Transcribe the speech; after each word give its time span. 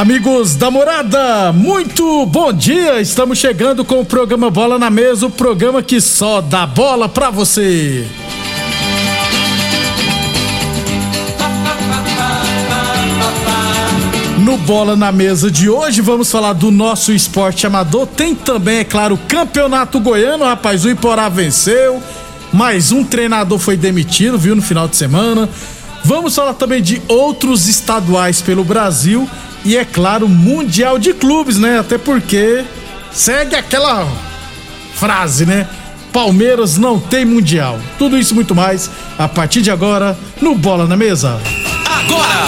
Amigos 0.00 0.54
da 0.54 0.70
morada, 0.70 1.52
muito 1.52 2.24
bom 2.24 2.50
dia! 2.54 3.02
Estamos 3.02 3.36
chegando 3.36 3.84
com 3.84 4.00
o 4.00 4.04
programa 4.04 4.48
Bola 4.48 4.78
na 4.78 4.88
Mesa 4.88 5.26
o 5.26 5.30
programa 5.30 5.82
que 5.82 6.00
só 6.00 6.40
dá 6.40 6.66
bola 6.66 7.06
pra 7.06 7.28
você. 7.28 8.08
No 14.38 14.56
Bola 14.56 14.96
na 14.96 15.12
Mesa 15.12 15.50
de 15.50 15.68
hoje, 15.68 16.00
vamos 16.00 16.32
falar 16.32 16.54
do 16.54 16.70
nosso 16.70 17.12
esporte 17.12 17.66
amador. 17.66 18.06
Tem 18.06 18.34
também, 18.34 18.78
é 18.78 18.84
claro, 18.84 19.16
o 19.16 19.28
Campeonato 19.28 20.00
Goiano, 20.00 20.44
rapaz. 20.44 20.82
O 20.82 20.88
Iporá 20.88 21.28
venceu, 21.28 22.02
mais 22.50 22.90
um 22.90 23.04
treinador 23.04 23.58
foi 23.58 23.76
demitido, 23.76 24.38
viu, 24.38 24.56
no 24.56 24.62
final 24.62 24.88
de 24.88 24.96
semana. 24.96 25.46
Vamos 26.02 26.34
falar 26.34 26.54
também 26.54 26.80
de 26.80 27.02
outros 27.06 27.68
estaduais 27.68 28.40
pelo 28.40 28.64
Brasil 28.64 29.28
e, 29.64 29.76
é 29.76 29.84
claro, 29.84 30.28
Mundial 30.28 30.98
de 30.98 31.12
Clubes, 31.12 31.58
né? 31.58 31.78
Até 31.78 31.98
porque 31.98 32.64
segue 33.12 33.54
aquela 33.54 34.08
frase, 34.94 35.44
né? 35.44 35.68
Palmeiras 36.12 36.76
não 36.76 36.98
tem 36.98 37.24
Mundial. 37.24 37.78
Tudo 37.98 38.18
isso 38.18 38.34
e 38.34 38.34
muito 38.34 38.54
mais 38.54 38.90
a 39.18 39.28
partir 39.28 39.62
de 39.62 39.70
agora 39.70 40.18
no 40.40 40.54
Bola 40.54 40.86
na 40.86 40.96
Mesa. 40.96 41.40
Agora! 41.86 42.40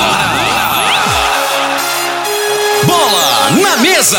Bola 2.87 3.50
na 3.62 3.76
mesa! 3.76 4.19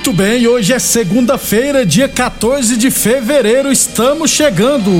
Muito 0.00 0.14
bem, 0.14 0.48
hoje 0.48 0.72
é 0.72 0.78
segunda-feira, 0.78 1.84
dia 1.84 2.08
14 2.08 2.74
de 2.78 2.90
fevereiro, 2.90 3.70
estamos 3.70 4.30
chegando. 4.30 4.90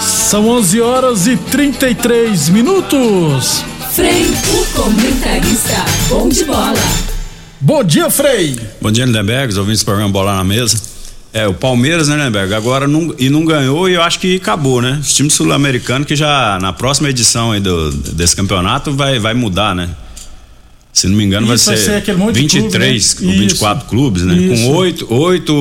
São 0.00 0.48
11 0.48 0.80
horas 0.80 1.28
e 1.28 1.36
33 1.36 2.48
minutos. 2.48 3.64
Frei, 3.92 4.26
o 4.52 4.66
comentarista, 4.74 5.84
bom 6.08 6.28
de 6.28 6.42
bola. 6.42 6.74
Bom 7.60 7.84
dia, 7.84 8.10
Frei. 8.10 8.58
Bom 8.80 8.90
dia, 8.90 9.04
Lindenberg, 9.04 9.52
os 9.52 9.58
ouvintes 9.58 9.82
do 9.82 9.84
programa 9.84 10.10
Bola 10.10 10.34
na 10.34 10.42
Mesa. 10.42 10.91
É, 11.34 11.48
o 11.48 11.54
Palmeiras, 11.54 12.08
né, 12.08 12.16
Lindenberg, 12.16 12.52
agora 12.52 12.86
não, 12.86 13.14
e 13.18 13.30
não 13.30 13.44
ganhou 13.44 13.88
e 13.88 13.94
eu 13.94 14.02
acho 14.02 14.18
que 14.18 14.36
acabou, 14.36 14.82
né? 14.82 14.98
Os 15.00 15.14
times 15.14 15.32
sul-americanos 15.32 16.06
que 16.06 16.14
já 16.14 16.58
na 16.60 16.74
próxima 16.74 17.08
edição 17.08 17.52
aí 17.52 17.60
do, 17.60 17.90
desse 17.90 18.36
campeonato 18.36 18.92
vai, 18.92 19.18
vai 19.18 19.32
mudar, 19.32 19.74
né? 19.74 19.88
Se 20.92 21.08
não 21.08 21.16
me 21.16 21.24
engano, 21.24 21.46
vai 21.46 21.56
vai 21.56 21.76
ser, 21.78 21.82
ser 21.82 21.94
aquele 21.94 22.18
monte 22.18 22.34
de 22.34 22.60
23 22.60 23.14
clube, 23.14 23.26
né? 23.26 23.32
ou 23.32 23.40
24 23.48 23.78
Isso. 23.78 23.88
clubes, 23.88 24.22
né? 24.24 24.34
Isso. 24.34 24.62
Com 24.62 24.72
oito, 24.74 25.06
oito 25.14 25.52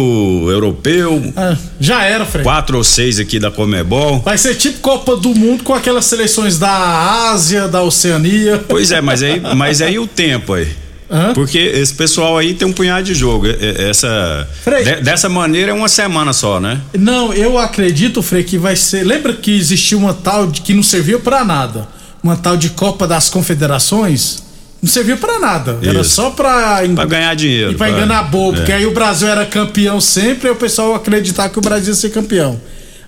europeu, 0.52 1.34
Ah, 1.38 1.56
já 1.80 2.04
era, 2.04 2.26
Frei. 2.26 2.44
quatro 2.44 2.78
ou 2.78 2.84
seis 2.84 3.18
aqui 3.18 3.40
da 3.40 3.50
Comebol. 3.50 4.20
Vai 4.20 4.38
ser 4.38 4.56
tipo 4.56 4.80
Copa 4.80 5.16
do 5.16 5.34
Mundo 5.34 5.64
com 5.64 5.74
aquelas 5.74 6.06
seleções 6.06 6.60
da 6.60 7.32
Ásia, 7.32 7.70
da 7.70 7.82
Oceania. 7.82 8.62
Pois 8.68 8.92
é, 8.92 9.00
mas 9.00 9.24
aí, 9.24 9.40
mas 9.56 9.82
aí 9.82 9.98
o 9.98 10.06
tempo 10.06 10.52
aí. 10.52 10.68
Hã? 11.12 11.34
Porque 11.34 11.58
esse 11.58 11.94
pessoal 11.94 12.38
aí 12.38 12.54
tem 12.54 12.66
um 12.68 12.72
punhado 12.72 13.04
de 13.04 13.14
jogo. 13.14 13.46
É- 13.46 13.52
é- 13.60 13.90
Essa, 13.90 14.48
Frei. 14.64 14.84
de- 14.84 15.02
dessa 15.02 15.28
maneira 15.28 15.72
é 15.72 15.74
uma 15.74 15.90
semana 15.90 16.32
só, 16.32 16.60
né? 16.60 16.80
Não, 16.98 17.34
eu 17.34 17.58
acredito, 17.58 18.22
Frei, 18.22 18.44
que 18.44 18.58
vai 18.58 18.76
ser. 18.78 19.04
Lembra 19.04 19.34
que 19.34 19.52
existia 19.56 19.98
uma 19.98 20.14
tal 20.14 20.48
de 20.48 20.62
que 20.62 20.74
não 20.74 20.82
serviu 20.84 21.20
pra 21.20 21.44
nada? 21.44 21.88
Uma 22.24 22.38
tal 22.38 22.56
de 22.56 22.70
Copa 22.70 23.06
das 23.08 23.30
Confederações? 23.30 24.44
Não 24.82 24.90
serviu 24.90 25.18
pra 25.18 25.38
nada. 25.38 25.78
Era 25.84 26.00
Isso. 26.02 26.12
só 26.12 26.30
pra. 26.32 26.82
Pra 26.96 27.06
ganhar 27.06 27.36
dinheiro. 27.36 27.72
E 27.74 27.76
pra 27.76 27.90
enganar 27.90 28.24
bobo, 28.24 28.54
é. 28.54 28.60
porque 28.62 28.72
aí 28.72 28.86
o 28.86 28.92
Brasil 28.94 29.28
era 29.28 29.46
campeão 29.46 30.00
sempre 30.02 30.48
e 30.48 30.52
o 30.52 30.56
pessoal 30.56 30.96
acreditar 30.96 31.50
que 31.50 31.60
o 31.60 31.62
Brasil 31.62 31.90
ia 31.90 31.96
ser 31.96 32.10
campeão. 32.10 32.60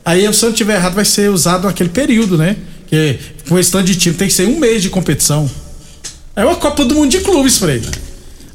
Aí, 0.06 0.32
se 0.34 0.44
eu 0.44 0.50
não 0.50 0.56
tiver 0.56 0.76
errado, 0.76 0.94
vai 0.94 1.06
ser 1.06 1.30
usado 1.32 1.66
naquele 1.66 1.90
período, 1.90 2.38
né? 2.38 2.58
Que 2.88 3.18
com 3.48 3.58
esse 3.58 3.72
tanto 3.72 3.86
de 3.86 3.96
time 3.96 4.14
tem 4.16 4.28
que 4.28 4.34
ser 4.34 4.46
um 4.48 4.60
mês 4.60 4.82
de 4.82 4.90
competição. 4.90 5.50
É 6.36 6.44
uma 6.44 6.56
Copa 6.56 6.84
do 6.86 6.96
Mundo 6.96 7.10
de 7.12 7.20
clubes, 7.20 7.58
Frei. 7.58 7.82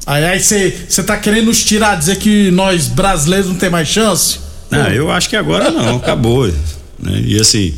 Aí 0.05 0.39
você 0.39 1.03
tá 1.05 1.17
querendo 1.17 1.45
nos 1.45 1.63
tirar, 1.63 1.95
dizer 1.95 2.17
que 2.17 2.49
nós 2.51 2.87
brasileiros 2.87 3.47
não 3.47 3.55
tem 3.55 3.69
mais 3.69 3.87
chance? 3.87 4.39
Não, 4.71 4.87
eu 4.89 5.11
acho 5.11 5.29
que 5.29 5.35
agora 5.35 5.69
não, 5.71 5.97
acabou. 5.97 6.47
né? 6.47 7.21
E 7.25 7.39
assim, 7.39 7.73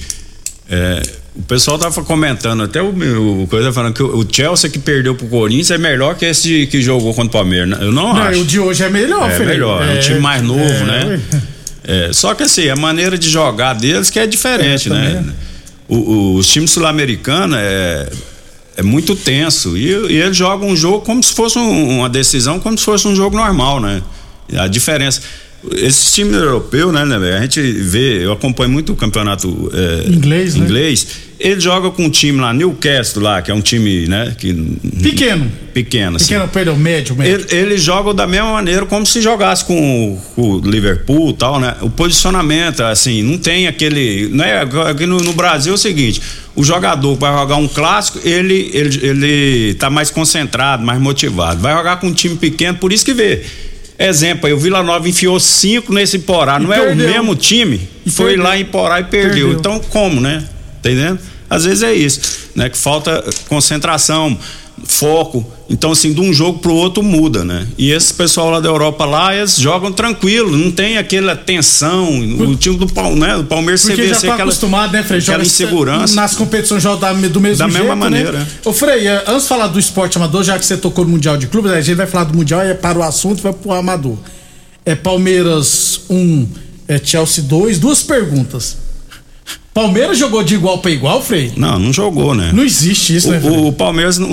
é, 0.70 1.02
o 1.36 1.42
pessoal 1.44 1.78
tava 1.78 2.02
comentando, 2.04 2.64
até 2.64 2.82
o, 2.82 2.90
o 3.44 3.48
coisa 3.48 3.72
falando 3.74 3.94
que 3.94 4.02
o, 4.04 4.20
o 4.20 4.28
Chelsea 4.30 4.70
que 4.70 4.80
perdeu 4.80 5.14
pro 5.16 5.28
Corinthians 5.28 5.72
é 5.72 5.78
melhor 5.78 6.16
que 6.16 6.26
esse 6.26 6.68
que 6.68 6.82
jogou 6.82 7.14
contra 7.14 7.30
o 7.30 7.32
Palmeiras. 7.32 7.70
né? 7.70 7.78
Eu 7.82 7.92
não, 7.92 8.14
Não, 8.14 8.22
acho. 8.24 8.42
o 8.42 8.46
de 8.46 8.60
hoje 8.60 8.84
é 8.84 8.90
melhor, 8.90 9.30
É 9.30 9.36
Frei. 9.36 9.48
melhor, 9.48 9.84
é 9.88 9.98
um 9.98 10.00
time 10.00 10.20
mais 10.20 10.42
novo, 10.42 10.62
é, 10.62 10.84
né? 10.86 11.22
É, 11.84 12.10
só 12.14 12.34
que 12.34 12.44
assim, 12.44 12.70
a 12.70 12.76
maneira 12.76 13.18
de 13.18 13.30
jogar 13.30 13.74
deles 13.74 14.10
que 14.10 14.20
é 14.20 14.26
diferente, 14.28 14.88
É, 14.88 14.92
né? 14.94 15.14
também 15.16 15.34
O, 15.90 15.96
o- 15.98 16.36
os 16.36 16.48
times 16.48 16.72
sul-americanos 16.72 17.58
é, 17.60 18.10
é 18.82 18.84
muito 18.84 19.16
tenso 19.16 19.78
e, 19.78 19.90
e 20.12 20.22
eles 20.22 20.36
jogam 20.36 20.68
um 20.70 20.76
jogo 20.76 21.02
como 21.02 21.22
se 21.24 21.34
fosse 21.34 21.58
um- 21.58 22.00
uma 22.00 22.10
decisão, 22.10 22.60
como 22.60 22.78
se 22.78 22.84
fosse 22.84 23.08
um 23.08 23.16
jogo 23.16 23.36
normal, 23.38 23.80
né? 23.80 24.02
A 24.58 24.68
diferença. 24.68 25.22
Esse 25.74 26.12
time 26.14 26.34
europeu, 26.36 26.92
né, 26.92 27.06
né, 27.06 27.38
a 27.38 27.42
gente 27.42 27.62
vê, 27.62 28.26
eu 28.26 28.32
acompanho 28.32 28.70
muito 28.72 28.94
o 28.94 28.96
campeonato 28.96 29.72
é, 29.74 30.10
Inglês, 30.10 30.56
né? 30.56 30.66
inglês. 30.66 31.08
Ele 31.40 31.60
joga 31.60 31.90
com 31.92 32.06
um 32.06 32.10
time 32.10 32.40
lá, 32.40 32.54
Newcastle 32.54 33.22
lá, 33.24 33.42
que 33.42 33.50
é 33.50 33.54
um 33.54 33.62
time, 33.62 34.08
né, 34.08 34.36
que 34.38 34.54
Pequeno. 35.02 35.52
pequeno, 35.74 36.16
assim. 36.18 36.28
Pequeno, 36.30 36.48
perdão, 36.48 36.76
médio, 36.76 37.16
médio. 37.16 37.46
Ele- 37.52 37.56
Eles 37.64 37.82
jogam 37.84 38.14
da 38.14 38.26
mesma 38.28 38.52
maneira 38.54 38.86
como 38.86 39.06
se 39.06 39.22
jogasse 39.22 39.64
com, 39.66 40.20
o- 40.38 40.62
Liverpool 40.64 41.30
e 41.32 41.34
tal, 41.34 41.60
né? 41.60 41.76
O 41.82 41.90
posicionamento, 41.90 42.82
assim, 42.82 43.22
não 43.24 43.38
tem 43.40 43.68
aquele. 43.68 44.30
Né? 44.30 44.62
Aqui 44.88 45.06
no, 45.08 45.18
no 45.18 45.34
Brasil 45.34 45.72
é 45.74 45.76
o 45.76 45.78
seguinte: 45.80 46.22
o 46.56 46.64
jogador 46.64 47.16
vai 47.16 47.34
jogar 47.36 47.56
um 47.56 47.68
clássico, 47.68 48.20
ele, 48.24 48.70
ele, 48.74 49.00
ele 49.08 49.74
tá 49.76 49.90
mais 49.90 50.12
concentrado, 50.12 50.84
mais 50.84 51.00
motivado. 51.02 51.60
Vai 51.60 51.74
jogar 51.76 52.00
com 52.00 52.08
um 52.08 52.14
time 52.14 52.36
pequeno, 52.36 52.78
por 52.78 52.92
isso 52.94 53.04
que 53.06 53.14
vê. 53.16 53.42
Exemplo, 54.00 54.48
aí, 54.48 54.54
o 54.54 54.58
Vila 54.58 54.82
Nova 54.82 55.08
enfiou 55.08 55.40
cinco 55.40 55.94
nesse 55.94 56.20
Porá, 56.20 56.58
não 56.60 56.74
é 56.74 56.82
o 56.82 56.86
perdeu. 56.88 57.08
mesmo 57.08 57.36
time? 57.36 57.88
E 58.06 58.10
foi 58.10 58.28
perdeu. 58.28 58.44
lá 58.44 58.58
em 58.58 58.66
Porá 58.66 59.00
e 59.00 59.04
perdeu. 59.04 59.48
Perdeu. 59.48 59.52
Então, 59.54 59.80
como, 59.80 60.20
né? 60.20 60.44
Tá 60.82 60.90
entendendo? 60.90 61.20
Às 61.50 61.66
vezes 61.66 61.84
é 61.84 61.94
isso, 61.94 62.50
né? 62.56 62.70
Que 62.70 62.78
falta 62.78 63.24
concentração, 63.48 64.38
foco. 64.84 65.46
Então, 65.70 65.92
assim, 65.92 66.14
de 66.14 66.20
um 66.20 66.34
jogo 66.34 66.60
pro 66.60 66.74
outro 66.74 67.02
muda, 67.02 67.46
né? 67.46 67.66
E 67.78 67.92
esse 67.92 68.14
pessoal 68.14 68.50
lá 68.50 68.60
da 68.60 68.68
Europa 68.68 69.06
lá, 69.06 69.36
eles 69.36 69.58
jogam 69.58 69.92
tranquilo, 69.92 70.58
não 70.58 70.70
tem 70.72 70.98
aquela 70.98 71.36
tensão. 71.36 72.10
O 72.20 72.56
time 72.56 72.78
do, 72.78 72.88
Pal- 72.88 73.16
né, 73.16 73.38
do 73.38 73.46
Palmeiras 73.46 73.82
Porque 73.84 74.02
vê 74.02 74.08
já 74.10 74.16
tá 74.16 74.20
aquela, 74.34 74.42
acostumado, 74.44 74.92
né, 74.92 75.02
Frei? 75.04 75.20
aquela 75.20 75.38
Joga 75.38 75.48
insegurança. 75.48 76.16
Nas 76.16 76.36
competições 76.36 76.84
joga 76.84 77.00
da- 77.00 77.14
do 77.14 77.40
mesmo 77.40 77.58
Da 77.60 77.66
jeito, 77.70 77.80
mesma 77.80 77.96
né? 77.96 78.02
maneira. 78.02 78.48
Ô, 78.66 78.74
Frei, 78.74 79.08
eh, 79.08 79.24
antes 79.28 79.44
de 79.44 79.48
falar 79.50 79.68
do 79.68 79.80
esporte 79.80 80.18
amador, 80.18 80.44
já 80.44 80.60
que 80.60 80.66
você 80.66 80.76
tocou 80.76 81.06
no 81.06 81.12
Mundial 81.12 81.38
de 81.38 81.48
Clubes, 81.48 81.72
a 81.72 81.80
gente 81.80 81.96
vai 81.96 82.08
falar 82.08 82.26
do 82.26 82.36
Mundial 82.38 82.66
e 82.66 82.74
para 82.76 83.00
o 83.00 83.04
assunto 83.04 83.42
vai 83.42 83.54
pro 83.54 83.72
amador. 83.72 84.18
É 84.86 84.94
Palmeiras 84.96 86.02
1, 86.10 86.48
é 86.88 87.00
Chelsea 87.02 87.44
2. 87.44 87.80
Duas 87.80 88.02
perguntas. 88.04 88.78
Palmeiras 89.74 90.18
jogou 90.18 90.44
de 90.44 90.56
igual 90.56 90.80
para 90.80 90.92
igual, 90.92 91.22
Frei? 91.22 91.54
Não, 91.56 91.80
não 91.80 91.94
jogou, 91.94 92.36
né? 92.36 92.52
Não 92.54 92.64
existe 92.64 93.16
isso, 93.16 93.30
O- 93.30 93.32
né, 93.32 93.40
Frei? 93.40 93.58
o, 93.58 93.72
Palmeiras 93.72 94.18
não, 94.18 94.30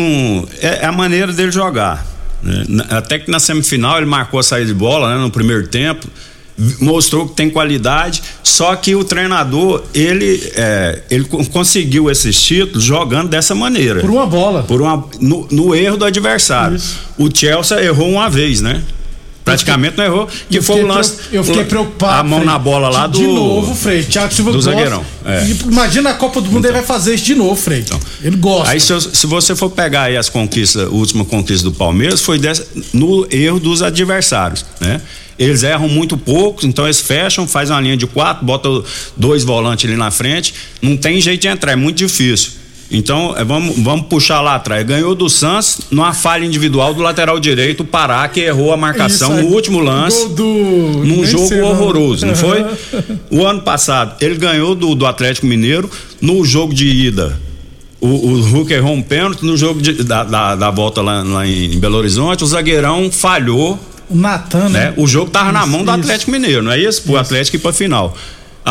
é, 0.60 0.80
é 0.82 0.86
a 0.86 0.92
maneira 0.92 1.32
dele 1.32 1.52
jogar. 1.52 2.04
né? 2.42 2.64
Até 2.90 3.18
que 3.18 3.30
na 3.30 3.38
semifinal 3.38 3.96
ele 3.98 4.06
marcou 4.06 4.40
a 4.40 4.42
saída 4.42 4.66
de 4.66 4.74
bola, 4.74 5.14
né, 5.14 5.20
no 5.22 5.30
primeiro 5.30 5.68
tempo, 5.68 6.08
mostrou 6.80 7.28
que 7.28 7.36
tem 7.36 7.48
qualidade. 7.48 8.20
Só 8.42 8.74
que 8.74 8.96
o 8.96 9.04
treinador 9.04 9.84
ele 9.94 10.42
é, 10.56 11.02
ele 11.08 11.24
co- 11.24 11.44
conseguiu 11.46 12.10
esses 12.10 12.40
títulos 12.42 12.82
jogando 12.82 13.28
dessa 13.28 13.54
maneira. 13.54 14.00
Por 14.00 14.10
uma 14.10 14.26
bola. 14.26 14.64
Por 14.64 14.82
uma, 14.82 15.04
no, 15.20 15.46
no 15.52 15.72
erro 15.72 15.96
do 15.96 16.04
adversário. 16.04 16.76
Isso. 16.76 16.98
O 17.16 17.28
Chelsea 17.32 17.80
errou 17.84 18.10
uma 18.10 18.28
vez, 18.28 18.60
né? 18.60 18.82
Praticamente 19.48 19.96
não 19.96 20.04
errou. 20.04 20.28
Que 20.50 20.60
foi 20.60 20.82
o 20.82 20.86
lance. 20.86 21.16
Eu 21.32 21.42
fiquei 21.44 21.64
preocupado. 21.64 22.20
A 22.20 22.22
mão 22.22 22.40
Frei. 22.40 22.52
na 22.52 22.58
bola 22.58 22.88
lá 22.88 23.06
do. 23.06 23.18
De 23.18 23.26
novo, 23.26 23.74
Frei. 23.74 24.02
Thiago 24.04 24.32
Silva 24.34 24.50
do 24.52 24.56
gosta. 24.58 24.70
zagueirão, 24.70 25.04
é. 25.24 25.46
Imagina 25.66 26.10
a 26.10 26.14
Copa 26.14 26.40
do 26.40 26.50
Mundo, 26.50 26.64
ele 26.64 26.72
vai 26.74 26.82
fazer 26.84 27.14
isso 27.14 27.24
de 27.24 27.34
novo, 27.34 27.56
Frei. 27.56 27.84
Ele 28.22 28.36
gosta. 28.36 28.70
Aí 28.70 28.80
se, 28.80 28.92
eu- 28.92 29.00
se 29.00 29.26
você 29.26 29.54
for 29.56 29.70
pegar 29.70 30.02
aí 30.02 30.16
as 30.16 30.28
conquistas, 30.28 30.82
a 30.84 30.88
última 30.88 31.24
conquista 31.24 31.64
do 31.64 31.72
Palmeiras 31.72 32.20
foi 32.20 32.38
dessa- 32.38 32.66
no 32.92 33.26
erro 33.30 33.58
dos 33.60 33.82
adversários, 33.82 34.64
né? 34.80 35.00
Eles 35.38 35.62
erram 35.62 35.88
muito 35.88 36.16
pouco, 36.16 36.66
então 36.66 36.84
eles 36.84 37.00
fecham, 37.00 37.46
faz 37.46 37.70
uma 37.70 37.80
linha 37.80 37.96
de 37.96 38.08
quatro, 38.08 38.44
botam 38.44 38.82
dois 39.16 39.44
volantes 39.44 39.88
ali 39.88 39.96
na 39.96 40.10
frente, 40.10 40.52
não 40.82 40.96
tem 40.96 41.20
jeito 41.20 41.42
de 41.42 41.46
entrar, 41.48 41.72
é 41.72 41.76
muito 41.76 41.96
difícil. 41.96 42.50
Então, 42.90 43.34
é, 43.36 43.44
vamos, 43.44 43.78
vamos 43.78 44.06
puxar 44.06 44.40
lá 44.40 44.54
atrás. 44.54 44.86
Ganhou 44.86 45.14
do 45.14 45.28
Santos 45.28 45.80
numa 45.90 46.14
falha 46.14 46.44
individual 46.44 46.94
do 46.94 47.02
lateral 47.02 47.38
direito, 47.38 47.80
o 47.82 47.84
Pará, 47.86 48.26
que 48.28 48.40
errou 48.40 48.72
a 48.72 48.76
marcação 48.78 49.34
Isso, 49.38 49.42
no 49.48 49.54
último 49.54 49.78
lance 49.80 50.20
Gol 50.20 50.28
do... 50.30 50.44
num 50.44 51.02
nem 51.16 51.24
jogo 51.26 51.54
o 51.54 51.64
horroroso, 51.66 52.24
não 52.26 52.34
foi? 52.34 52.64
O 53.30 53.44
ano 53.46 53.60
passado, 53.60 54.16
ele 54.20 54.36
ganhou 54.36 54.74
do, 54.74 54.94
do 54.94 55.04
Atlético 55.04 55.46
Mineiro 55.46 55.90
no 56.20 56.42
jogo 56.46 56.72
de 56.72 56.86
ida. 56.86 57.38
O, 58.00 58.06
o 58.08 58.40
Hulk 58.42 58.72
errou 58.72 58.94
um 58.94 59.02
pênalti 59.02 59.42
no 59.44 59.56
jogo 59.56 59.82
de- 59.82 60.02
da, 60.04 60.24
da, 60.24 60.54
da 60.56 60.70
volta 60.70 61.02
lá, 61.02 61.22
lá 61.22 61.46
em 61.46 61.78
Belo 61.78 61.98
Horizonte. 61.98 62.42
O 62.42 62.46
zagueirão 62.46 63.10
falhou, 63.12 63.78
O 64.08 64.16
Natan, 64.16 64.68
né? 64.70 64.86
né? 64.86 64.94
O 64.96 65.06
jogo 65.06 65.30
tava 65.30 65.52
na 65.52 65.60
Isso, 65.60 65.68
mão 65.68 65.84
do 65.84 65.90
isso. 65.90 66.00
Atlético 66.00 66.30
Mineiro, 66.30 66.62
não 66.62 66.72
é 66.72 66.78
isso? 66.78 67.02
Pro 67.02 67.16
Atlético 67.18 67.56
ir 67.56 67.60
pra 67.60 67.72
final. 67.72 68.16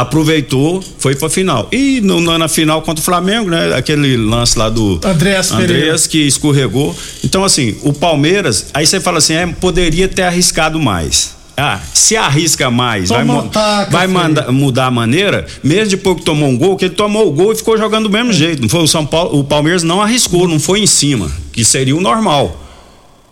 Aproveitou, 0.01 0.83
foi 0.99 1.15
pra 1.15 1.29
final. 1.29 1.67
E 1.71 2.01
no- 2.01 2.21
na, 2.21 2.37
na 2.37 2.47
final 2.47 2.81
contra 2.81 3.01
o 3.01 3.03
Flamengo, 3.05 3.49
né? 3.49 3.73
Aquele 3.75 4.15
lance 4.17 4.57
lá 4.57 4.69
do 4.69 4.99
Andreas 5.03 5.51
Pereira. 5.51 5.73
Andreas 5.73 6.07
que 6.07 6.19
escorregou. 6.27 6.95
Então, 7.23 7.43
assim, 7.43 7.75
o 7.83 7.91
Palmeiras, 7.93 8.67
aí 8.73 8.85
você 8.85 8.99
fala 8.99 9.17
assim, 9.19 9.33
é, 9.33 9.47
poderia 9.47 10.07
ter 10.07 10.23
arriscado 10.23 10.79
mais. 10.79 11.35
Ah, 11.59 11.79
se 11.91 12.15
arrisca 12.15 12.69
mais, 12.69 13.09
Toma 13.09 13.41
vai, 13.41 13.49
taca, 13.49 13.91
vai 13.91 14.05
manda- 14.07 14.51
mudar 14.51 14.85
a 14.85 14.91
maneira, 14.91 15.43
mesmo 15.63 15.89
depois 15.89 16.17
que 16.17 16.23
tomou 16.23 16.47
um 16.49 16.55
gol, 16.55 16.77
que 16.77 16.85
ele 16.85 16.93
tomou 16.93 17.27
o 17.27 17.31
gol 17.31 17.51
e 17.51 17.55
ficou 17.55 17.75
jogando 17.75 18.03
do 18.03 18.11
mesmo 18.11 18.31
jeito. 18.31 18.61
Não 18.61 18.69
foi 18.69 18.81
o 18.83 18.87
São 18.87 19.03
Paulo, 19.03 19.39
o 19.39 19.43
Palmeiras 19.43 19.81
não 19.81 19.99
arriscou, 19.99 20.47
não 20.47 20.59
foi 20.59 20.81
em 20.81 20.85
cima, 20.85 21.31
que 21.51 21.65
seria 21.65 21.95
o 21.95 21.99
normal. 22.01 22.63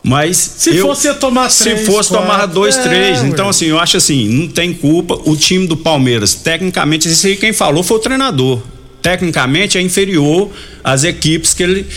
Mas 0.07 0.37
Se 0.37 0.75
eu- 0.75 0.85
fosse 0.85 1.11
tomar 1.15 1.49
se 1.49 1.63
três, 1.63 1.85
fosse 1.87 2.09
quatro. 2.09 2.27
tomar 2.27 2.45
dois, 2.45 2.77
É, 2.77 2.83
três. 2.83 3.23
Então, 3.23 3.49
assim, 3.49 3.65
eu 3.65 3.79
acho 3.79 3.97
assim, 3.97 4.27
não 4.29 4.47
tem 4.47 4.71
culpa. 4.71 5.19
O 5.25 5.35
time 5.35 5.65
do 5.65 5.75
Palmeiras, 5.75 6.35
tecnicamente, 6.35 7.09
isso 7.09 7.25
aí 7.25 7.35
quem 7.35 7.51
falou 7.51 7.83
foi 7.83 7.97
o 7.97 7.99
treinador. 7.99 8.61
Tecnicamente 9.01 9.77
é 9.79 9.81
inferior 9.81 10.51
às 10.83 11.03
equipes 11.03 11.53
que 11.55 11.63
ele 11.63 11.87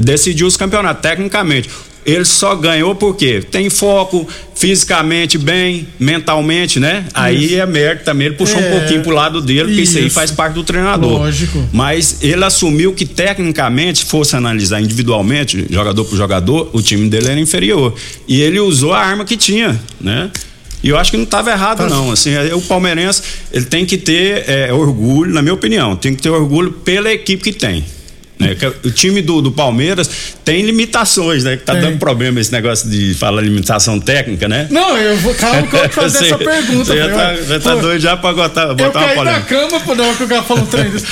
decidiu 0.00 0.46
os 0.46 0.56
campeonatos. 0.56 1.02
Tecnicamente. 1.02 1.68
Ele 2.06 2.24
só 2.24 2.54
ganhou 2.54 2.94
porque 2.94 3.40
tem 3.42 3.68
foco 3.68 4.26
fisicamente 4.54 5.36
bem, 5.36 5.86
mentalmente, 5.98 6.78
né? 6.78 7.04
Aí 7.12 7.56
é 7.56 7.66
mérito 7.66 8.04
também. 8.04 8.28
Ele 8.28 8.36
puxou 8.36 8.58
É, 8.60 8.68
um 8.68 8.78
pouquinho 8.78 9.02
pro 9.02 9.12
lado 9.12 9.40
dele, 9.42 9.64
porque 9.68 9.82
isso 9.82 9.98
aí 9.98 10.06
isso. 10.06 10.14
faz 10.14 10.30
parte 10.30 10.54
do 10.54 10.62
treinador. 10.64 11.18
Lógico. 11.18 11.68
Mas 11.72 12.18
ele 12.22 12.44
assumiu 12.44 12.92
que 12.94 13.04
tecnicamente, 13.04 13.98
se 13.98 14.04
fosse 14.06 14.36
analisar 14.36 14.80
individualmente, 14.80 15.66
jogador 15.68 16.04
por 16.04 16.16
jogador, 16.16 16.70
o 16.72 16.80
time 16.80 17.08
dele 17.08 17.26
era 17.28 17.40
inferior. 17.40 17.92
E 18.28 18.40
ele 18.40 18.60
usou 18.60 18.92
a 18.92 19.00
arma 19.00 19.24
que 19.24 19.36
tinha, 19.36 19.78
né? 20.00 20.30
E 20.84 20.88
eu 20.90 20.96
acho 20.96 21.10
que 21.10 21.16
não 21.16 21.24
estava 21.24 21.50
errado, 21.50 21.78
Tá. 21.78 21.88
não. 21.88 22.12
Assim, 22.12 22.30
é, 22.32 22.54
o 22.54 22.60
palmeirense 22.60 23.20
ele 23.52 23.64
tem 23.64 23.84
que 23.84 23.96
ter 23.98 24.44
é, 24.48 24.72
orgulho, 24.72 25.32
na 25.32 25.42
minha 25.42 25.54
opinião, 25.54 25.96
tem 25.96 26.14
que 26.14 26.22
ter 26.22 26.30
orgulho 26.30 26.70
pela 26.70 27.12
equipe 27.12 27.42
que 27.42 27.52
tem. 27.52 27.84
Né? 28.38 28.54
Que 28.54 28.66
O 28.88 28.90
time 28.90 29.22
do, 29.22 29.40
do 29.40 29.50
Palmeiras 29.52 30.08
tem 30.44 30.62
limitações, 30.62 31.44
né? 31.44 31.56
Que 31.56 31.64
tá 31.64 31.72
Tem. 31.72 31.82
dando 31.82 31.98
problema 31.98 32.40
esse 32.40 32.52
negócio 32.52 32.88
de 32.88 33.14
falar 33.14 33.40
limitação 33.42 33.98
técnica, 33.98 34.48
né? 34.48 34.66
Não, 34.70 34.96
eu 34.96 35.16
vou. 35.18 35.34
Calma 35.34 35.62
que 35.66 35.74
eu 35.74 35.80
vou 35.80 35.88
fazer 35.90 36.18
Você- 36.18 36.24
essa 36.26 36.38
pergunta. 36.38 36.84
Você 36.84 36.96
já 36.98 37.08
tá, 37.08 37.34
já 37.36 37.60
tá 37.60 37.74
Pô, 37.74 37.80
doido 37.80 38.00
já 38.00 38.16
pra 38.16 38.32
botar, 38.32 38.66
botar 38.74 38.82
Eu 38.84 38.90
uma 38.90 38.92
caí 38.92 39.08
na 39.08 39.14
polêmica. 39.14 39.42
cama 39.68 39.80
pô, 39.80 39.94
na 39.94 40.04
hora 40.04 40.16
que 40.16 40.24
o 40.24 40.28
cara 40.28 40.42
falou 40.42 40.62
um 40.64 40.66
trem 40.66 40.90
desse. 40.90 41.06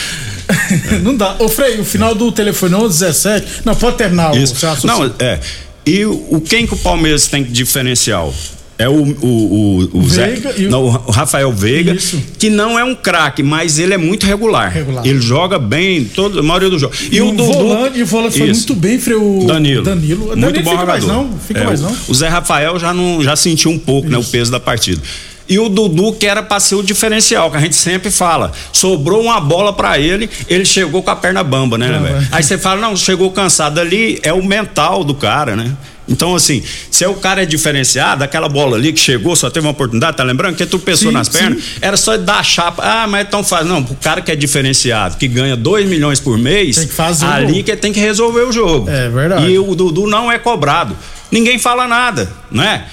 Não 1.02 1.16
dá. 1.16 1.36
Ô, 1.38 1.48
Frei, 1.48 1.80
o 1.80 1.84
final 1.84 2.14
do 2.14 2.30
telefone 2.30 2.74
11 2.74 2.98
17. 3.00 3.46
Não, 3.64 3.74
pode 3.74 3.96
terminar 3.96 4.32
o 4.34 4.36
Isso. 4.36 4.54
raciocínio. 4.66 5.14
Não, 5.18 5.26
é. 5.26 5.40
E 5.86 6.04
o, 6.04 6.12
o- 6.30 6.40
quem 6.40 6.66
que 6.66 6.74
o 6.74 6.76
Palmeiras 6.76 7.26
tem 7.26 7.42
que 7.44 7.50
diferencial? 7.50 8.34
É 8.76 8.88
o, 8.88 8.92
o, 8.92 9.88
o, 9.94 9.98
o 10.00 10.08
Zé- 10.08 10.36
e 10.56 10.66
o- 10.66 10.70
não, 10.70 10.84
o 10.86 11.10
Rafael 11.12 11.52
Veiga, 11.52 11.92
Isso. 11.94 12.20
que 12.40 12.50
não 12.50 12.76
é 12.76 12.82
um 12.82 12.92
craque, 12.94 13.40
mas 13.40 13.78
ele 13.78 13.94
é 13.94 13.96
muito 13.96 14.26
regular. 14.26 14.68
Regular. 14.72 15.06
Ele 15.06 15.20
joga 15.20 15.60
bem 15.60 16.04
todo, 16.04 16.40
a 16.40 16.42
maioria 16.42 16.68
do 16.68 16.76
jogo. 16.78 16.92
E, 17.10 17.20
o 17.20 17.32
volante, 17.34 18.02
o 18.02 18.06
volante 18.06 18.36
foi 18.38 18.48
muito 18.48 18.74
bem, 18.74 18.98
Frei. 18.98 19.16
O 19.16 19.44
Danilo. 19.46 19.84
Danilo. 19.84 20.26
Muito 20.26 20.40
Danilo 20.40 20.64
bom 20.64 20.70
fica 20.72 20.80
jogador. 20.80 20.86
mais 20.86 21.04
não. 21.06 21.38
Fica 21.38 21.60
É, 21.60 21.64
mais 21.64 21.80
não. 21.80 21.96
O 22.08 22.14
Zé 22.14 22.26
Rafael 22.28 22.76
já, 22.78 22.92
não, 22.92 23.22
já 23.22 23.36
sentiu 23.36 23.70
um 23.70 23.78
pouco 23.78 24.08
né, 24.08 24.18
o 24.18 24.24
peso 24.24 24.50
da 24.50 24.58
partida. 24.58 25.00
E 25.48 25.58
o 25.58 25.68
Dudu, 25.68 26.14
que 26.14 26.26
era 26.26 26.42
pra 26.42 26.58
ser 26.58 26.74
o 26.74 26.82
diferencial, 26.82 27.50
que 27.52 27.56
a 27.58 27.60
gente 27.60 27.76
sempre 27.76 28.10
fala. 28.10 28.50
Sobrou 28.72 29.22
uma 29.22 29.38
bola 29.40 29.72
pra 29.74 29.98
ele, 30.00 30.28
ele 30.48 30.64
chegou 30.64 31.00
com 31.02 31.10
a 31.10 31.16
perna 31.16 31.44
bamba, 31.44 31.76
né, 31.78 31.86
velho? 31.92 32.16
é. 32.16 32.28
Aí 32.32 32.42
você 32.42 32.56
fala, 32.58 32.80
não, 32.80 32.96
chegou 32.96 33.30
cansado 33.30 33.78
ali, 33.78 34.18
é 34.22 34.32
o 34.32 34.42
mental 34.42 35.04
do 35.04 35.14
cara, 35.14 35.54
né? 35.54 35.70
Então, 36.06 36.34
assim, 36.34 36.62
se 36.90 37.02
é 37.02 37.08
o 37.08 37.14
cara 37.14 37.42
é 37.42 37.46
diferenciado, 37.46 38.22
aquela 38.22 38.48
bola 38.48 38.76
ali 38.76 38.92
que 38.92 39.00
chegou, 39.00 39.34
só 39.34 39.48
teve 39.48 39.66
uma 39.66 39.72
oportunidade, 39.72 40.16
tá 40.16 40.22
lembrando? 40.22 40.54
Que 40.56 40.66
tu 40.66 40.78
pensou 40.78 41.08
Sim, 41.08 41.14
nas 41.14 41.28
pernas, 41.28 41.62
sim. 41.62 41.70
era 41.80 41.96
só 41.96 42.16
dar 42.16 42.38
a 42.40 42.42
chapa. 42.42 42.82
Ah, 42.84 43.06
mas 43.06 43.26
então 43.26 43.42
faz. 43.42 43.66
Não, 43.66 43.80
o 43.80 43.96
cara 43.96 44.20
que 44.20 44.30
é 44.30 44.36
diferenciado, 44.36 45.16
que 45.16 45.26
ganha 45.26 45.56
2 45.56 45.88
milhões 45.88 46.20
por 46.20 46.36
mês, 46.36 46.76
Tem 46.76 46.86
que 46.86 46.94
fazer 46.94 47.26
ali 47.26 47.62
que 47.62 47.74
tem 47.76 47.92
que 47.92 48.00
resolver 48.00 48.42
o 48.42 48.52
jogo. 48.52 48.88
É 48.90 49.08
verdade. 49.08 49.46
E 49.46 49.58
o 49.58 49.74
Dudu 49.74 50.06
não 50.06 50.30
é 50.30 50.38
cobrado. 50.38 50.96
Ninguém 51.30 51.58
fala 51.58 51.88
nada, 51.88 52.30
né? 52.50 52.84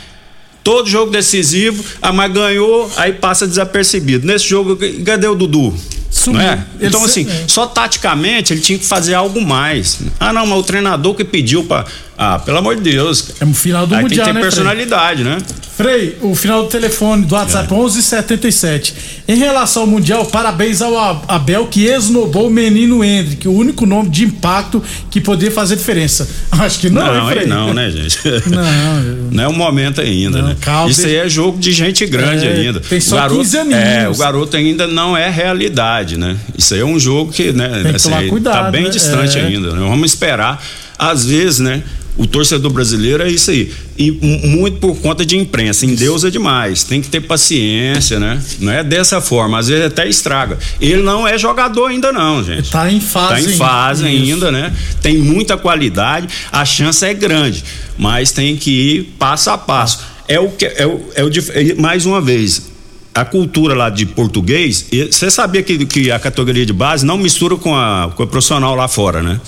Todo 0.63 0.87
jogo 0.87 1.11
decisivo, 1.11 1.83
a 2.01 2.13
mas 2.13 2.31
ganhou, 2.31 2.89
aí 2.95 3.13
passa 3.13 3.47
desapercebido. 3.47 4.25
Nesse 4.25 4.47
jogo, 4.47 4.77
cadê 5.03 5.27
o 5.27 5.35
Dudu? 5.35 5.73
Sumiu. 6.11 6.41
Não 6.41 6.49
é? 6.49 6.65
Ele 6.79 6.87
Então, 6.89 7.03
assim, 7.05 7.27
é. 7.27 7.45
só 7.47 7.65
taticamente 7.65 8.53
ele 8.53 8.61
tinha 8.61 8.77
que 8.77 8.85
fazer 8.85 9.13
algo 9.13 9.41
mais. 9.41 9.99
Ah, 10.19 10.33
não, 10.33 10.45
mas 10.45 10.59
o 10.59 10.63
treinador 10.63 11.15
que 11.15 11.23
pediu 11.23 11.63
pra. 11.63 11.85
Ah, 12.23 12.37
pelo 12.37 12.59
amor 12.59 12.75
de 12.75 12.81
Deus. 12.91 13.21
cara. 13.21 13.35
É 13.41 13.45
o 13.45 13.53
final 13.53 13.87
do 13.87 13.95
aí 13.95 14.03
Mundial, 14.03 14.25
tem 14.25 14.33
que 14.35 14.39
ter 14.39 14.45
né, 14.45 14.51
Frei? 14.51 14.63
personalidade, 14.63 15.23
né? 15.23 15.37
Frei, 15.75 16.17
o 16.21 16.35
final 16.35 16.61
do 16.63 16.69
telefone 16.69 17.25
do 17.25 17.33
WhatsApp 17.33 17.73
É. 17.73 17.75
1177. 17.75 18.93
Em 19.27 19.35
relação 19.37 19.83
ao 19.83 19.87
Mundial, 19.87 20.25
parabéns 20.27 20.81
ao 20.81 20.95
Abel 21.27 21.65
que 21.65 21.85
esnobou 21.85 22.47
o 22.47 22.49
menino 22.51 23.03
Hendrick, 23.03 23.47
o 23.47 23.51
único 23.53 23.85
nome 23.87 24.09
de 24.09 24.23
impacto 24.25 24.83
que 25.09 25.19
poderia 25.19 25.51
fazer 25.51 25.75
diferença. 25.77 26.29
Acho 26.51 26.79
que 26.79 26.89
não, 26.91 27.01
Não, 27.05 27.27
hein, 27.31 27.35
Frei? 27.37 27.47
não, 27.47 27.73
né, 27.73 27.89
gente? 27.89 28.19
Não, 28.47 29.31
Não 29.31 29.43
é 29.43 29.47
o 29.47 29.53
momento 29.53 30.01
ainda, 30.01 30.41
Não, 30.41 30.49
né? 30.49 30.57
calma, 30.61 30.91
Isso 30.91 31.05
aí 31.07 31.15
é 31.15 31.27
jogo 31.27 31.57
de 31.57 31.71
gente 31.71 32.05
grande 32.05 32.45
É, 32.45 32.51
ainda. 32.51 32.79
tem 32.79 32.99
só 32.99 33.15
o 33.15 33.19
garoto, 33.19 33.39
15 33.39 33.57
aninhos. 33.57 33.79
É, 33.83 34.09
o 34.09 34.15
garoto 34.15 34.57
ainda 34.57 34.85
não 34.85 35.17
é 35.17 35.27
realidade, 35.29 36.17
né? 36.17 36.37
Isso 36.55 36.73
aí 36.75 36.81
é 36.81 36.85
um 36.85 36.99
jogo 36.99 37.31
que, 37.31 37.51
né? 37.51 37.81
Tem 37.83 37.93
que 37.93 38.03
tomar 38.03 38.27
cuidado, 38.27 38.65
tá 38.65 38.71
bem 38.71 38.83
né? 38.83 38.89
distante 38.89 39.39
É. 39.39 39.41
ainda. 39.45 39.71
Né? 39.73 39.79
Vamos 39.79 40.11
esperar. 40.11 40.63
Às 40.99 41.25
vezes, 41.25 41.57
né? 41.59 41.81
O 42.17 42.27
torcedor 42.27 42.71
brasileiro 42.71 43.23
é 43.23 43.29
isso 43.29 43.51
aí. 43.51 43.71
E 43.97 44.11
muito 44.11 44.77
por 44.79 44.95
conta 44.97 45.25
de 45.25 45.37
imprensa. 45.37 45.85
Em 45.85 45.95
Deus 45.95 46.23
é 46.23 46.29
demais. 46.29 46.83
Tem 46.83 47.01
que 47.01 47.07
ter 47.07 47.21
paciência, 47.21 48.19
né? 48.19 48.41
Não 48.59 48.71
é 48.71 48.83
dessa 48.83 49.21
forma. 49.21 49.57
Às 49.57 49.69
vezes 49.69 49.85
até 49.85 50.07
estraga. 50.07 50.59
Ele 50.79 51.01
não 51.01 51.27
é 51.27 51.37
jogador 51.37 51.87
ainda, 51.87 52.11
não, 52.11 52.43
gente. 52.43 52.69
Tá 52.69 52.91
em 52.91 52.99
fase. 52.99 53.45
Tá 53.45 53.51
em 53.51 53.55
fase 53.55 54.03
Isso. 54.03 54.31
ainda, 54.31 54.51
né? 54.51 54.73
Tem 55.01 55.17
muita 55.17 55.57
qualidade, 55.57 56.27
a 56.51 56.65
chance 56.65 57.05
é 57.05 57.13
grande, 57.13 57.63
mas 57.97 58.31
tem 58.31 58.57
que 58.57 58.71
ir 58.71 59.03
passo 59.17 59.49
a 59.49 59.57
passo. 59.57 60.01
É 60.27 60.39
o 60.39 60.49
que 60.49 60.65
é 60.65 60.85
o, 60.85 61.01
é 61.15 61.23
o 61.23 61.29
é, 61.29 61.75
mais 61.75 62.05
uma 62.05 62.19
vez. 62.21 62.69
a 63.13 63.25
cultura 63.25 63.73
lá 63.73 63.89
de 63.89 64.05
português, 64.05 64.85
você 65.11 65.29
sabia 65.29 65.61
que, 65.61 65.85
que 65.85 66.11
a 66.11 66.19
categoria 66.19 66.65
de 66.65 66.73
base 66.73 67.05
não 67.05 67.17
mistura 67.17 67.57
com 67.57 67.75
a, 67.75 68.11
com 68.15 68.23
a 68.23 68.27
profissional 68.27 68.73
lá 68.75 68.87
fora, 68.87 69.21
né? 69.21 69.39